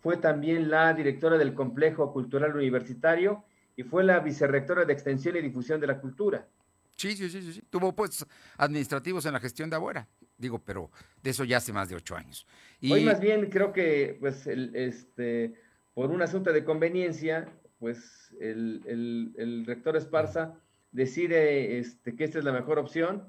[0.00, 5.40] fue también la directora del Complejo Cultural Universitario y fue la vicerrectora de Extensión y
[5.40, 6.46] Difusión de la Cultura.
[6.94, 7.62] Sí, sí, sí, sí.
[7.68, 10.06] Tuvo puestos administrativos en la gestión de Abuera.
[10.38, 10.90] Digo, pero
[11.22, 12.46] de eso ya hace más de ocho años.
[12.80, 12.92] Y...
[12.92, 15.54] Hoy más bien creo que, pues, el, este,
[15.94, 17.48] por un asunto de conveniencia,
[17.78, 20.54] pues el, rector Esparza
[20.92, 23.28] decide este, que esta es la mejor opción,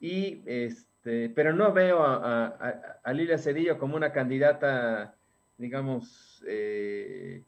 [0.00, 2.46] y, este, pero no veo a,
[3.02, 5.16] a Lilia Cedillo como una candidata,
[5.58, 7.42] digamos, eh,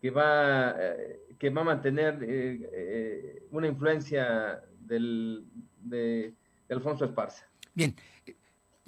[0.00, 5.44] que va, eh, que va a mantener eh, eh, una influencia del,
[5.82, 6.34] de,
[6.70, 7.46] Alfonso Esparza.
[7.74, 7.94] Bien,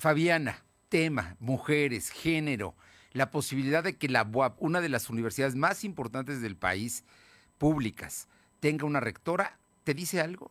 [0.01, 2.75] Fabiana, tema, mujeres, género,
[3.13, 7.05] la posibilidad de que la UAP, una de las universidades más importantes del país,
[7.59, 8.27] públicas,
[8.61, 10.51] tenga una rectora, ¿te dice algo?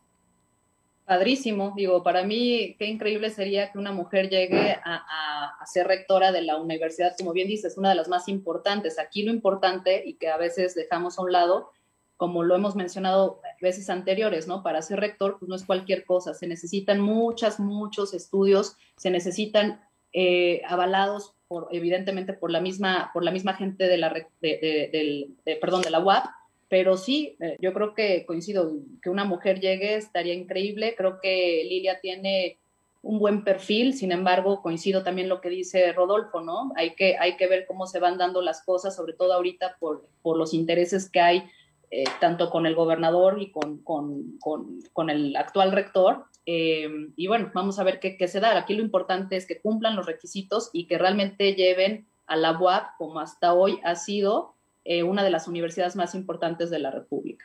[1.10, 1.74] padrísimo.
[1.76, 6.56] Digo, para mí, qué increíble sería que una mujer llegue a, ser rectora de la
[6.56, 8.96] universidad, como bien dices, una de las más importantes.
[9.00, 11.72] Aquí lo importante y que a veces dejamos a un lado,
[12.20, 14.62] como lo hemos mencionado veces anteriores, ¿no?
[14.62, 16.34] Para ser rector, pues no es cualquier cosa.
[16.34, 19.80] Se necesitan muchas, muchos estudios, se necesitan
[20.12, 25.80] eh, avalados por, evidentemente, por la misma, por la misma gente de la, del, perdón,
[25.80, 26.26] de la UAP,
[26.68, 30.96] pero sí, eh, yo creo que coincido, que una mujer llegue estaría increíble.
[30.98, 32.58] Creo que Lilia tiene
[33.00, 36.70] un buen perfil, sin embargo, coincido también lo que dice Rodolfo, ¿no?
[36.76, 40.06] Hay que, hay que ver cómo se van dando las cosas, sobre todo ahorita por,
[40.20, 41.50] por los intereses que hay,
[41.92, 46.26] eh, tanto con el gobernador y con, con, con, el actual rector.
[46.46, 48.56] Eh, y bueno, vamos a ver qué, se da.
[48.56, 52.96] Aquí lo importante es que cumplan los requisitos y que realmente lleven a la UAP,
[52.96, 57.44] como hasta hoy ha sido, eh, una de las universidades más importantes de la República.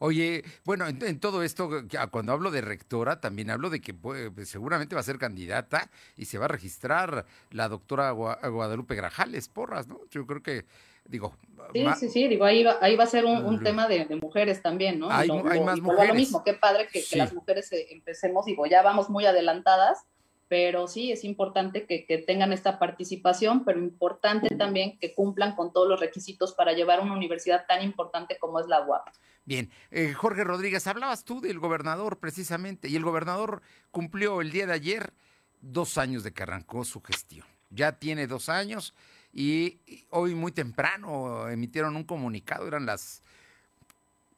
[0.00, 1.68] Oye, bueno, en, todo esto,
[2.12, 6.26] cuando hablo de rectora, también hablo de que pues, seguramente va a ser candidata y
[6.26, 9.98] se va a registrar la doctora Guadalupe Grajales Porras, ¿no?
[10.10, 10.66] Yo creo que,
[11.08, 11.34] digo...
[11.72, 14.98] Sí, sí, sí, digo, ahí va, ahí va a ser un, tema de, mujeres también,
[14.98, 15.10] ¿no?
[15.10, 16.08] Hay, más mujeres.
[16.08, 20.06] Lo mismo, qué padre que, que las mujeres eh, empecemos, digo, ya vamos muy adelantadas,
[20.48, 25.88] pero sí es importante que, tengan esta participación, pero importante también que cumplan con todos
[25.88, 29.06] los requisitos para llevar una universidad tan importante como es la UAP.
[29.44, 34.66] Bien, eh, Jorge Rodríguez, hablabas tú del gobernador precisamente, y el gobernador cumplió el día
[34.66, 35.12] de ayer
[35.60, 37.46] dos años de que arrancó su gestión.
[37.70, 38.94] Ya tiene dos años
[39.32, 43.22] y hoy muy temprano emitieron un comunicado, eran las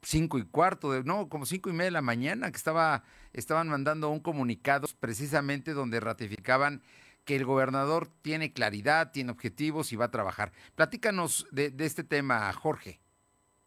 [0.01, 3.69] cinco y cuarto, de, no, como cinco y media de la mañana, que estaba, estaban
[3.69, 6.81] mandando un comunicado precisamente donde ratificaban
[7.25, 10.51] que el gobernador tiene claridad, tiene objetivos y va a trabajar.
[10.75, 12.99] Platícanos de, este tema, Jorge.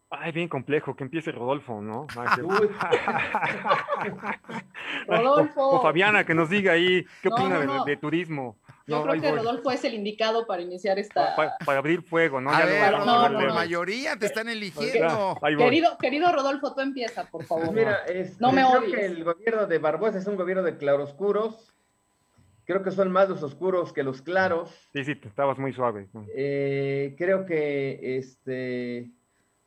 [0.09, 2.05] Ay, bien complejo, que empiece Rodolfo, ¿no?
[5.07, 5.69] Rodolfo.
[5.69, 8.57] O, Fabiana, que nos diga ahí qué opina de, turismo.
[8.87, 11.35] Yo creo que Rodolfo es el indicado para iniciar esta.
[11.35, 12.51] Para, abrir fuego, ¿no?
[12.51, 15.37] A ver, no, la mayoría te están eligiendo.
[15.57, 17.73] Querido, querido Rodolfo, tú empieza, por favor.
[17.73, 18.03] Mira,
[18.39, 21.73] no me creo que el gobierno de Barbosa es un gobierno de claroscuros.
[22.65, 24.71] Creo que son más los oscuros que los claros.
[24.93, 26.07] Sí, sí, estabas muy suave.
[26.35, 29.11] Eh, creo que este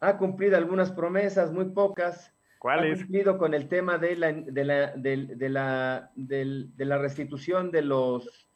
[0.00, 2.34] ha cumplido algunas promesas, muy pocas.
[2.58, 2.98] ¿Cuáles?
[2.98, 7.82] Ha cumplido con el tema de la, de la, de la, de la restitución de
[7.82, 8.47] los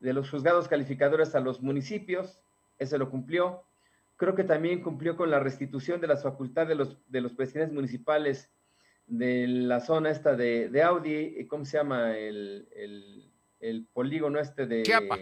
[0.00, 2.40] de los juzgados calificadores a los municipios,
[2.78, 3.62] eso lo cumplió.
[4.16, 7.74] Creo que también cumplió con la restitución de las facultades de los, de los presidentes
[7.74, 8.50] municipales
[9.06, 12.16] de la zona esta de, Audi, ¿cómo se llama?
[12.16, 12.66] El,
[13.92, 14.82] polígono este de...
[14.82, 15.18] Chiapa.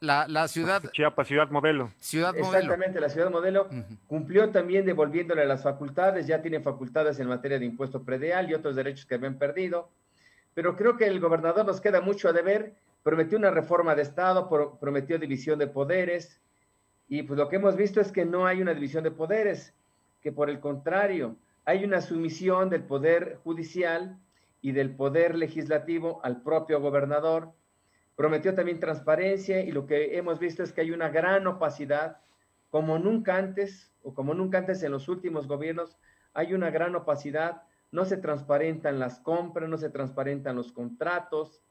[0.00, 0.82] La, ciudad.
[0.92, 1.90] Chiapas, ciudad modelo.
[1.98, 3.68] Ciudad Exactamente, la ciudad modelo
[4.06, 8.76] cumplió también devolviéndole las facultades, ya tiene facultades en materia de impuesto predial y otros
[8.76, 9.88] derechos que habían perdido.
[10.52, 12.74] Pero creo que el gobernador nos queda mucho a deber.
[13.04, 14.48] Prometió una reforma de Estado,
[14.80, 16.42] prometió división de poderes.
[17.06, 19.72] Y pues lo que hemos visto es que no hay una división de poderes,
[20.20, 24.18] que por el contrario, hay una sumisión del poder judicial
[24.60, 27.52] y del poder legislativo al propio gobernador
[28.16, 32.18] Prometió también transparencia y lo que hemos visto es que hay una gran opacidad,
[32.70, 35.98] como nunca antes o como nunca antes en los últimos gobiernos,
[36.32, 41.62] hay una gran opacidad, no se transparentan las compras, no se transparentan los contratos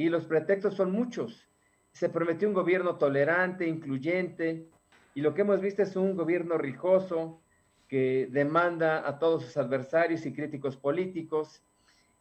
[0.00, 1.46] y los pretextos son muchos.
[1.92, 4.66] Se prometió un gobierno tolerante, incluyente
[5.14, 7.42] y lo que hemos visto es un gobierno rijoso
[7.86, 11.62] que demanda a todos sus adversarios y críticos políticos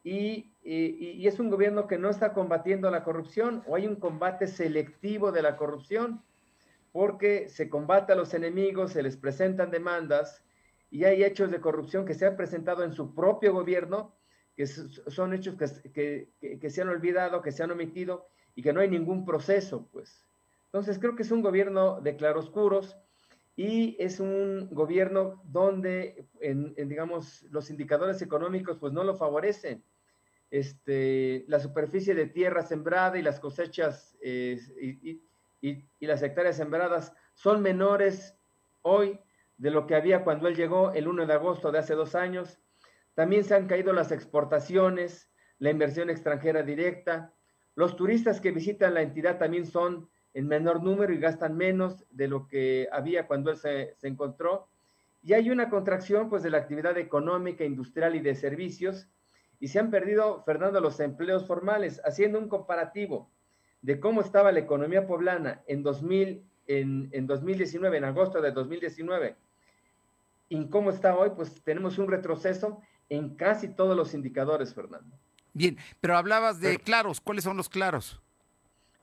[0.03, 5.31] y, es un gobierno que no está combatiendo la corrupción o hay un combate selectivo
[5.31, 6.21] de la corrupción
[6.91, 10.43] porque se combate a los enemigos, se les presentan demandas
[10.91, 14.18] y hay hechos de corrupción que se han presentado en su propio gobierno,
[14.59, 15.55] que son hechos
[15.93, 19.87] que, que, se han olvidado, que se han omitido y que no hay ningún proceso,
[19.89, 20.27] pues.
[20.65, 22.97] Entonces creo que es un gobierno de claroscuros
[23.55, 29.81] y es un gobierno donde, en, digamos, los indicadores económicos pues no lo favorecen.
[30.51, 35.21] Este, la superficie de tierra sembrada y las cosechas y,
[36.01, 38.35] las hectáreas sembradas son menores
[38.81, 39.21] hoy
[39.55, 42.59] de lo que había cuando él llegó el 1 de agosto de hace dos años.
[43.19, 47.33] También se han caído las exportaciones, la inversión extranjera directa.
[47.75, 52.29] Los turistas que visitan la entidad también son en menor número y gastan menos de
[52.29, 54.69] lo que había cuando él se, encontró.
[55.21, 59.09] Y hay una contracción pues de la actividad económica, industrial y de servicios
[59.59, 63.29] y se han perdido, Fernando, los empleos formales, haciendo un comparativo
[63.81, 69.35] de cómo estaba la economía poblana en, 2000, en, en 2019, en agosto de 2019,
[70.47, 75.17] y cómo está hoy, pues tenemos un retroceso en casi todos los indicadores, Fernando.
[75.53, 78.21] Bien, pero hablabas de claros, ¿cuáles son los claros?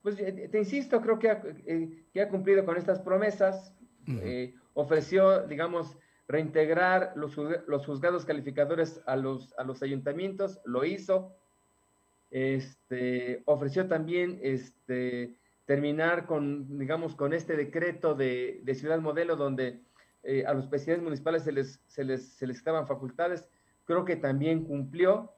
[0.06, 3.74] Pues eh, te insisto, creo que ha, eh, que ha cumplido con estas promesas,
[4.06, 5.98] eh, ofreció, digamos,
[6.28, 7.36] reintegrar los,
[7.66, 11.36] los, juzgados calificadores a los, a los ayuntamientos, lo hizo,
[12.30, 19.82] este, ofreció también este, terminar con, digamos, con este decreto de, de ciudad modelo donde
[20.46, 23.48] a los presidentes municipales se les, se les, se les estaban facultades,
[23.86, 25.32] creo que también cumplió,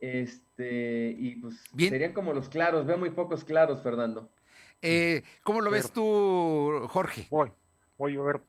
[0.00, 4.30] este, y pues serían como los claros, veo muy pocos claros, Fernando.
[4.80, 7.28] Eh, ¿Cómo lo ves tú, Jorge?
[7.30, 7.52] Voy,
[7.98, 8.40] voy a ver.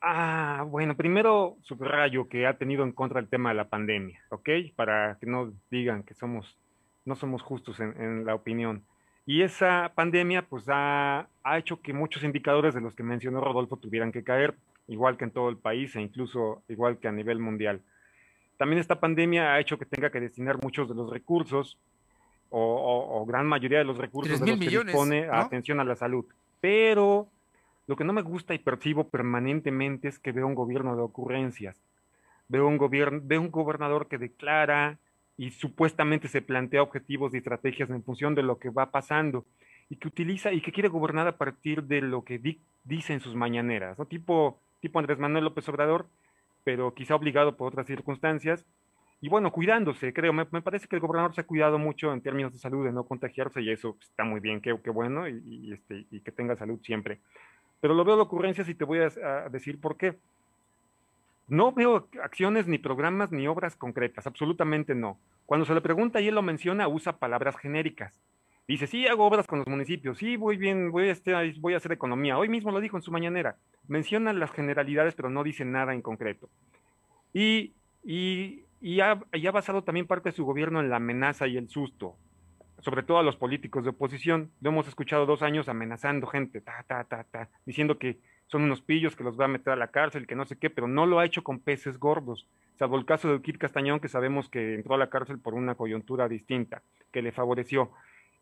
[0.00, 4.48] Ah, bueno, primero subrayo que ha tenido en contra el tema de la pandemia, ¿ok?
[4.76, 6.56] Para que no digan que somos,
[7.04, 8.84] no somos justos en, la opinión.
[9.26, 13.76] Y esa pandemia, pues, ha, ha, hecho que muchos indicadores de los que mencionó Rodolfo
[13.76, 14.54] tuvieran que caer,
[14.88, 17.80] igual que en todo el país e incluso igual que a nivel mundial.
[18.56, 21.78] También esta pandemia ha hecho que tenga que destinar muchos de los recursos
[22.54, 26.26] o, gran mayoría de los recursos de los que dispone a atención a la salud.
[26.60, 27.28] Pero
[27.86, 31.76] lo que no me gusta y percibo permanentemente es que veo un gobierno de ocurrencias.
[32.48, 34.98] Veo un, gobierno, veo un gobernador que declara
[35.36, 39.46] y supuestamente se plantea objetivos y estrategias en función de lo que va pasando
[39.88, 42.40] y que utiliza y que quiere gobernar a partir de lo que
[42.84, 44.06] dice en sus mañaneras, ¿no?
[44.06, 46.06] tipo, tipo Andrés Manuel López Obrador,
[46.64, 48.64] pero quizá obligado por otras circunstancias.
[49.20, 52.52] Y bueno, cuidándose, creo, me, parece que el gobernador se ha cuidado mucho en términos
[52.52, 56.06] de salud, de no contagiarse, y eso está muy bien, qué, qué bueno, y, este,
[56.10, 57.20] y que tenga salud siempre.
[57.80, 60.16] Pero lo veo de ocurrencias y te voy a, decir por qué.
[61.48, 65.18] No veo acciones, ni programas, ni obras concretas, absolutamente no.
[65.46, 68.12] Cuando se le pregunta y él lo menciona, usa palabras genéricas.
[68.68, 71.78] Dice, sí, hago obras con los municipios, sí, voy bien, voy a, este, voy a
[71.78, 72.38] hacer economía.
[72.38, 73.56] Hoy mismo lo dijo en su mañanera.
[73.88, 76.48] Menciona las generalidades, pero no dice nada en concreto.
[77.34, 77.72] Y,
[78.04, 79.14] y, y, ha,
[79.52, 82.16] basado también parte de su gobierno en la amenaza y el susto,
[82.80, 84.50] sobre todo a los políticos de oposición.
[84.60, 88.82] Lo hemos escuchado dos años amenazando gente, ta, ta, ta, ta, diciendo que son unos
[88.82, 91.06] pillos, que los va a meter a la cárcel, que no sé qué, pero no
[91.06, 94.74] lo ha hecho con peces gordos, salvo el caso de Kit Castañón, que sabemos que
[94.74, 97.92] entró a la cárcel por una coyuntura distinta, que le favoreció.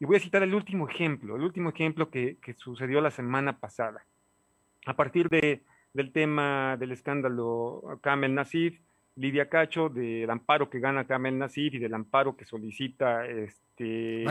[0.00, 4.02] Y voy a citar el último ejemplo, el último ejemplo que, sucedió la semana pasada.
[4.86, 5.60] A partir de,
[5.92, 8.80] del tema del escándalo Kamel Nasif,
[9.16, 14.24] Lidia Cacho, del amparo que gana Kamel Nasif y del amparo que solicita este,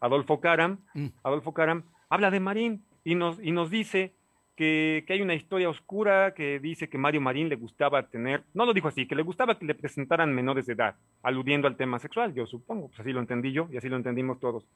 [0.00, 1.06] Adolfo Caram, mm.
[1.22, 4.14] Adolfo Caram, habla de Marín y nos, y nos dice
[4.56, 8.66] que, que, hay una historia oscura que dice que Mario Marín le gustaba tener, no
[8.66, 12.00] lo dijo así, que le gustaba que le presentaran menores de edad, aludiendo al tema
[12.00, 14.66] sexual, yo supongo, pues así lo entendí yo y así lo entendimos todos.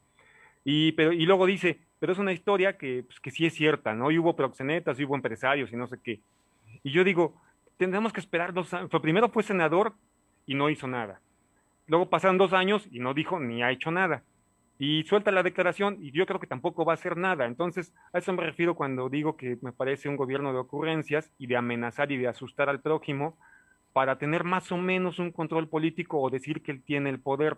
[0.69, 3.93] Y, pero, y luego dice, pero es una historia que, pues, que sí es cierta,
[3.93, 4.11] ¿no?
[4.11, 6.19] Y hubo proxenetas, y hubo empresarios y no sé qué.
[6.83, 7.41] Y yo digo,
[7.77, 8.89] tendremos que esperar dos años.
[9.01, 9.93] primero fue senador
[10.45, 11.21] y no hizo nada.
[11.85, 14.23] Luego pasaron dos años y no dijo ni ha hecho nada.
[14.77, 17.45] Y suelta la declaración y yo creo que tampoco va a hacer nada.
[17.45, 21.47] Entonces, a eso me refiero cuando digo que me parece un gobierno de ocurrencias y
[21.47, 23.37] de amenazar y de asustar al prójimo
[23.93, 27.55] para tener más o menos un control político o decir que él tiene el poder.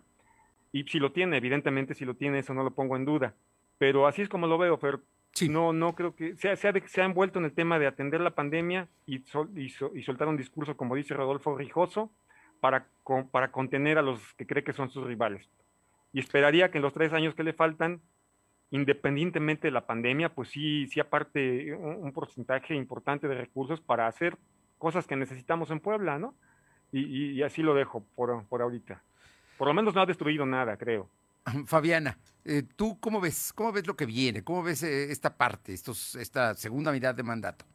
[0.71, 3.33] Y si lo tiene, evidentemente si lo tiene, eso no lo pongo en duda.
[3.77, 4.99] Pero así es como lo veo, Fer.
[5.49, 8.19] No, no creo que se, se, ha, se, ha, envuelto en el tema de atender
[8.19, 9.23] la pandemia y,
[9.55, 12.11] y, soltar un discurso, como dice Rodolfo Rijoso,
[12.59, 12.87] para,
[13.31, 15.47] para contener a los que cree que son sus rivales.
[16.11, 18.01] Y esperaría que en los tres años que le faltan,
[18.71, 24.35] independientemente de la pandemia, pues sí, sí aparte un, porcentaje importante de recursos para hacer
[24.77, 26.33] cosas que necesitamos en Puebla, ¿no?
[26.91, 29.03] Y, y así lo dejo por, por ahorita.
[29.59, 31.09] Por lo menos no ha destruido nada, creo.
[31.65, 34.41] Fabiana, eh, ¿tú cómo ves, cómo ves lo que viene?
[34.41, 37.65] ¿Cómo ves eh, esta parte, estos, esta segunda mitad de mandato?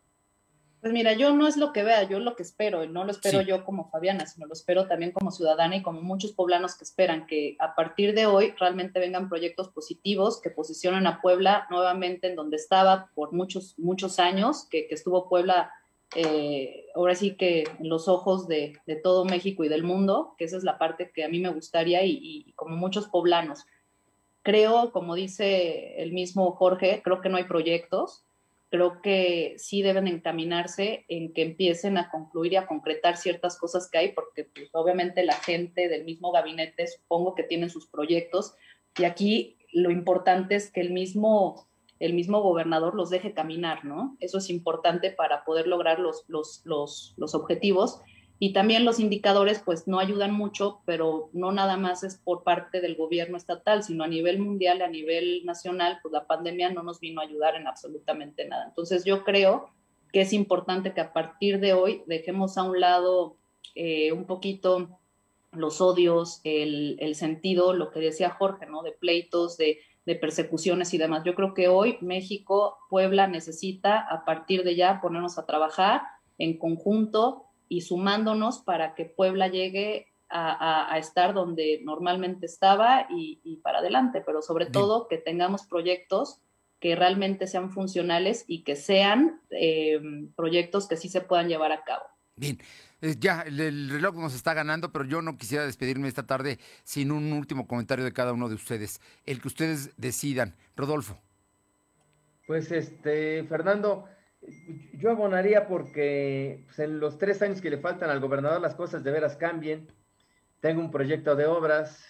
[0.80, 3.10] Pues mira, yo no es lo que vea, yo lo que espero, y no lo
[3.10, 6.84] espero yo como Fabiana, sino lo espero también como ciudadana y como muchos poblanos que
[6.84, 12.28] esperan que a partir de hoy realmente vengan proyectos positivos que posicionen a Puebla nuevamente
[12.28, 15.70] en donde estaba por muchos, muchos años, que, que estuvo Puebla
[16.14, 20.56] eh, ahora sí que en los ojos de, todo México y del mundo, que esa
[20.56, 23.64] es la parte que a mí me gustaría y, como muchos poblanos.
[24.42, 28.24] Creo, como dice el mismo Jorge, creo que no hay proyectos,
[28.68, 33.88] creo que sí deben encaminarse en que empiecen a concluir y a concretar ciertas cosas
[33.90, 38.54] que hay, porque pues, obviamente la gente del mismo gabinete supongo que tienen sus proyectos
[38.98, 41.68] y aquí lo importante es que el mismo
[42.04, 44.14] el mismo gobernador los deje caminar, ¿no?
[44.20, 48.02] Eso es importante para poder lograr los, los, los, los objetivos.
[48.38, 52.82] Y también los indicadores, pues no ayudan mucho, pero no nada más es por parte
[52.82, 57.00] del gobierno estatal, sino a nivel mundial, a nivel nacional, pues la pandemia no nos
[57.00, 58.66] vino a ayudar en absolutamente nada.
[58.68, 59.70] Entonces yo creo
[60.12, 63.36] que es importante que a partir de hoy dejemos a un lado
[63.74, 65.00] eh, un poquito
[65.52, 68.82] los odios, el, el, sentido, lo que decía Jorge, ¿no?
[68.82, 71.22] De pleitos, de de persecuciones y demás.
[71.24, 76.02] Yo creo que hoy México, Puebla necesita a partir de ya ponernos a trabajar
[76.38, 83.78] en conjunto y sumándonos para que Puebla llegue a, estar donde normalmente estaba y, para
[83.78, 86.40] adelante, pero sobre todo que tengamos proyectos
[86.80, 90.00] que realmente sean funcionales y que sean eh,
[90.34, 92.04] proyectos que sí se puedan llevar a cabo.
[92.36, 92.58] Bien,
[93.00, 97.12] eh, ya, el, reloj nos está ganando, pero yo no quisiera despedirme esta tarde sin
[97.12, 99.00] un último comentario de cada uno de ustedes.
[99.24, 100.54] El que ustedes decidan.
[100.76, 101.20] Rodolfo.
[102.46, 104.06] Pues este, Fernando,
[104.94, 109.04] yo abonaría porque pues, en los tres años que le faltan al gobernador las cosas
[109.04, 109.86] de veras cambien.
[110.60, 112.04] Tengo un proyecto de obras,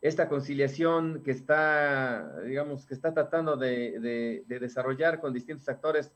[0.00, 6.10] esta conciliación que está, digamos, que está tratando de desarrollar con distintos actores,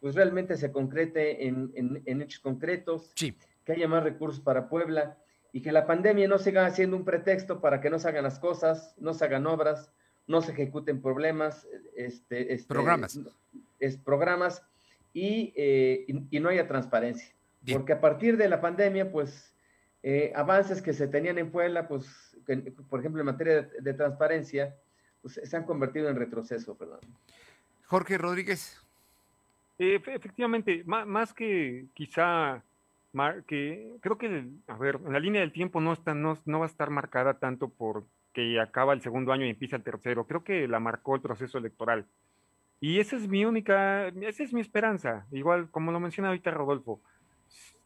[0.00, 5.18] pues realmente se concrete en, en, hechos concretos, que haya más recursos para Puebla
[5.52, 8.38] y que la pandemia no siga siendo un pretexto para que no se hagan las
[8.38, 9.92] cosas, no se hagan obras,
[10.26, 13.18] no se ejecuten problemas, este, este programas.
[13.78, 14.62] Es, programas
[15.12, 17.34] y, eh, y, no haya transparencia.
[17.70, 19.54] Porque a partir de la pandemia, pues
[20.02, 22.36] eh, avances que se tenían en Puebla, pues,
[22.88, 24.76] por ejemplo, en materia de, transparencia,
[25.20, 27.00] pues se han convertido en retroceso, perdón.
[27.84, 28.80] Jorge Rodríguez.
[29.80, 32.62] Eh, efectivamente, más, que quizá,
[33.46, 36.68] que creo que, a ver, en la línea del tiempo no, está, no, va a
[36.68, 38.04] estar marcada tanto por
[38.34, 40.26] que acaba el segundo año y empieza el tercero.
[40.26, 42.04] Creo que la marcó el proceso electoral.
[42.78, 45.26] Y esa es mi única, esa es mi esperanza.
[45.32, 47.00] Igual, como lo menciona ahorita Rodolfo,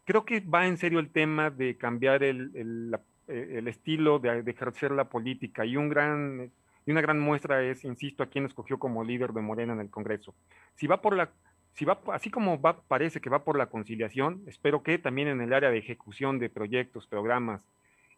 [0.03, 4.51] creo que va en serio el tema de cambiar el, el, eh, estilo de, de,
[4.51, 5.65] ejercer la política.
[5.65, 6.51] Y, un gran,
[6.85, 9.89] y una gran muestra es, insisto, a quién escogió como líder de Morena en el
[9.89, 10.35] Congreso.
[10.75, 11.31] Si va por la
[11.75, 15.41] si va, así como va, parece que va por la conciliación, espero que también en
[15.41, 17.63] el área de ejecución de proyectos, programas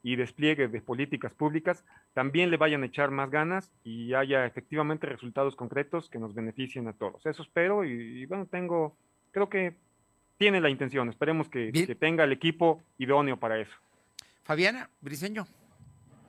[0.04, 1.84] y despliegue de políticas públicas,
[2.14, 6.88] también le vayan a echar más ganas y haya efectivamente resultados concretos que nos beneficien
[6.88, 7.26] a todos.
[7.26, 8.96] Eso espero y, bueno, tengo,
[9.32, 9.74] creo que
[10.38, 13.76] tiene la intención, esperemos que, que tenga el equipo idóneo para eso.
[14.44, 15.48] Fabiana, Briseño.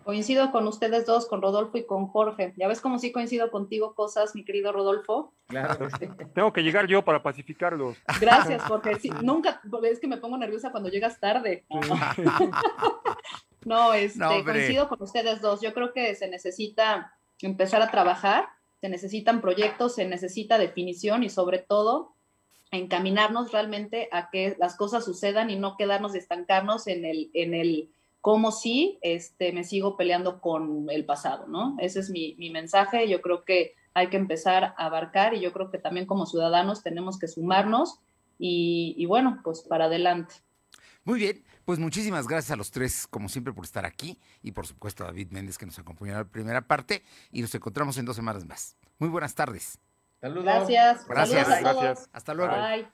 [0.09, 2.55] Coincido con ustedes dos, con Rodolfo y con Jorge.
[2.57, 5.35] Ya ves cómo sí coincido contigo cosas, mi querido Rodolfo.
[5.49, 5.87] Claro.
[6.35, 7.99] Tengo que llegar yo para pacificarlos.
[8.19, 11.67] Gracias, porque sí, nunca, es que me pongo nerviosa cuando llegas tarde.
[13.67, 15.61] no, este, coincido con ustedes dos.
[15.61, 18.49] Yo creo que se necesita empezar a trabajar,
[18.81, 22.15] se necesitan proyectos, se necesita definición y sobre todo
[22.71, 27.91] encaminarnos realmente a que las cosas sucedan y no quedarnos estancarnos en el, en el
[28.29, 31.77] como si este, me sigo peleando con el pasado, ¿no?
[31.81, 33.09] Ese es mi, mi mensaje.
[33.09, 36.83] Yo creo que hay que empezar a abarcar y yo creo que también como ciudadanos
[36.83, 38.01] tenemos que sumarnos
[38.39, 40.35] y, y bueno, pues para adelante.
[41.05, 44.67] Muy bien, pues muchísimas gracias a los tres, como siempre, por estar aquí y por
[44.67, 47.03] supuesto a David Méndez que nos acompañó en la primera parte
[47.33, 48.77] y nos encontramos en dos semanas más.
[48.99, 49.79] Muy buenas tardes.
[50.21, 50.45] Saludos.
[50.45, 51.09] Gracias.
[51.09, 51.47] Gracias.
[51.47, 51.83] Saludos a todos.
[51.83, 52.11] Gracias.
[52.13, 52.53] Hasta luego.
[52.55, 52.89] Bye.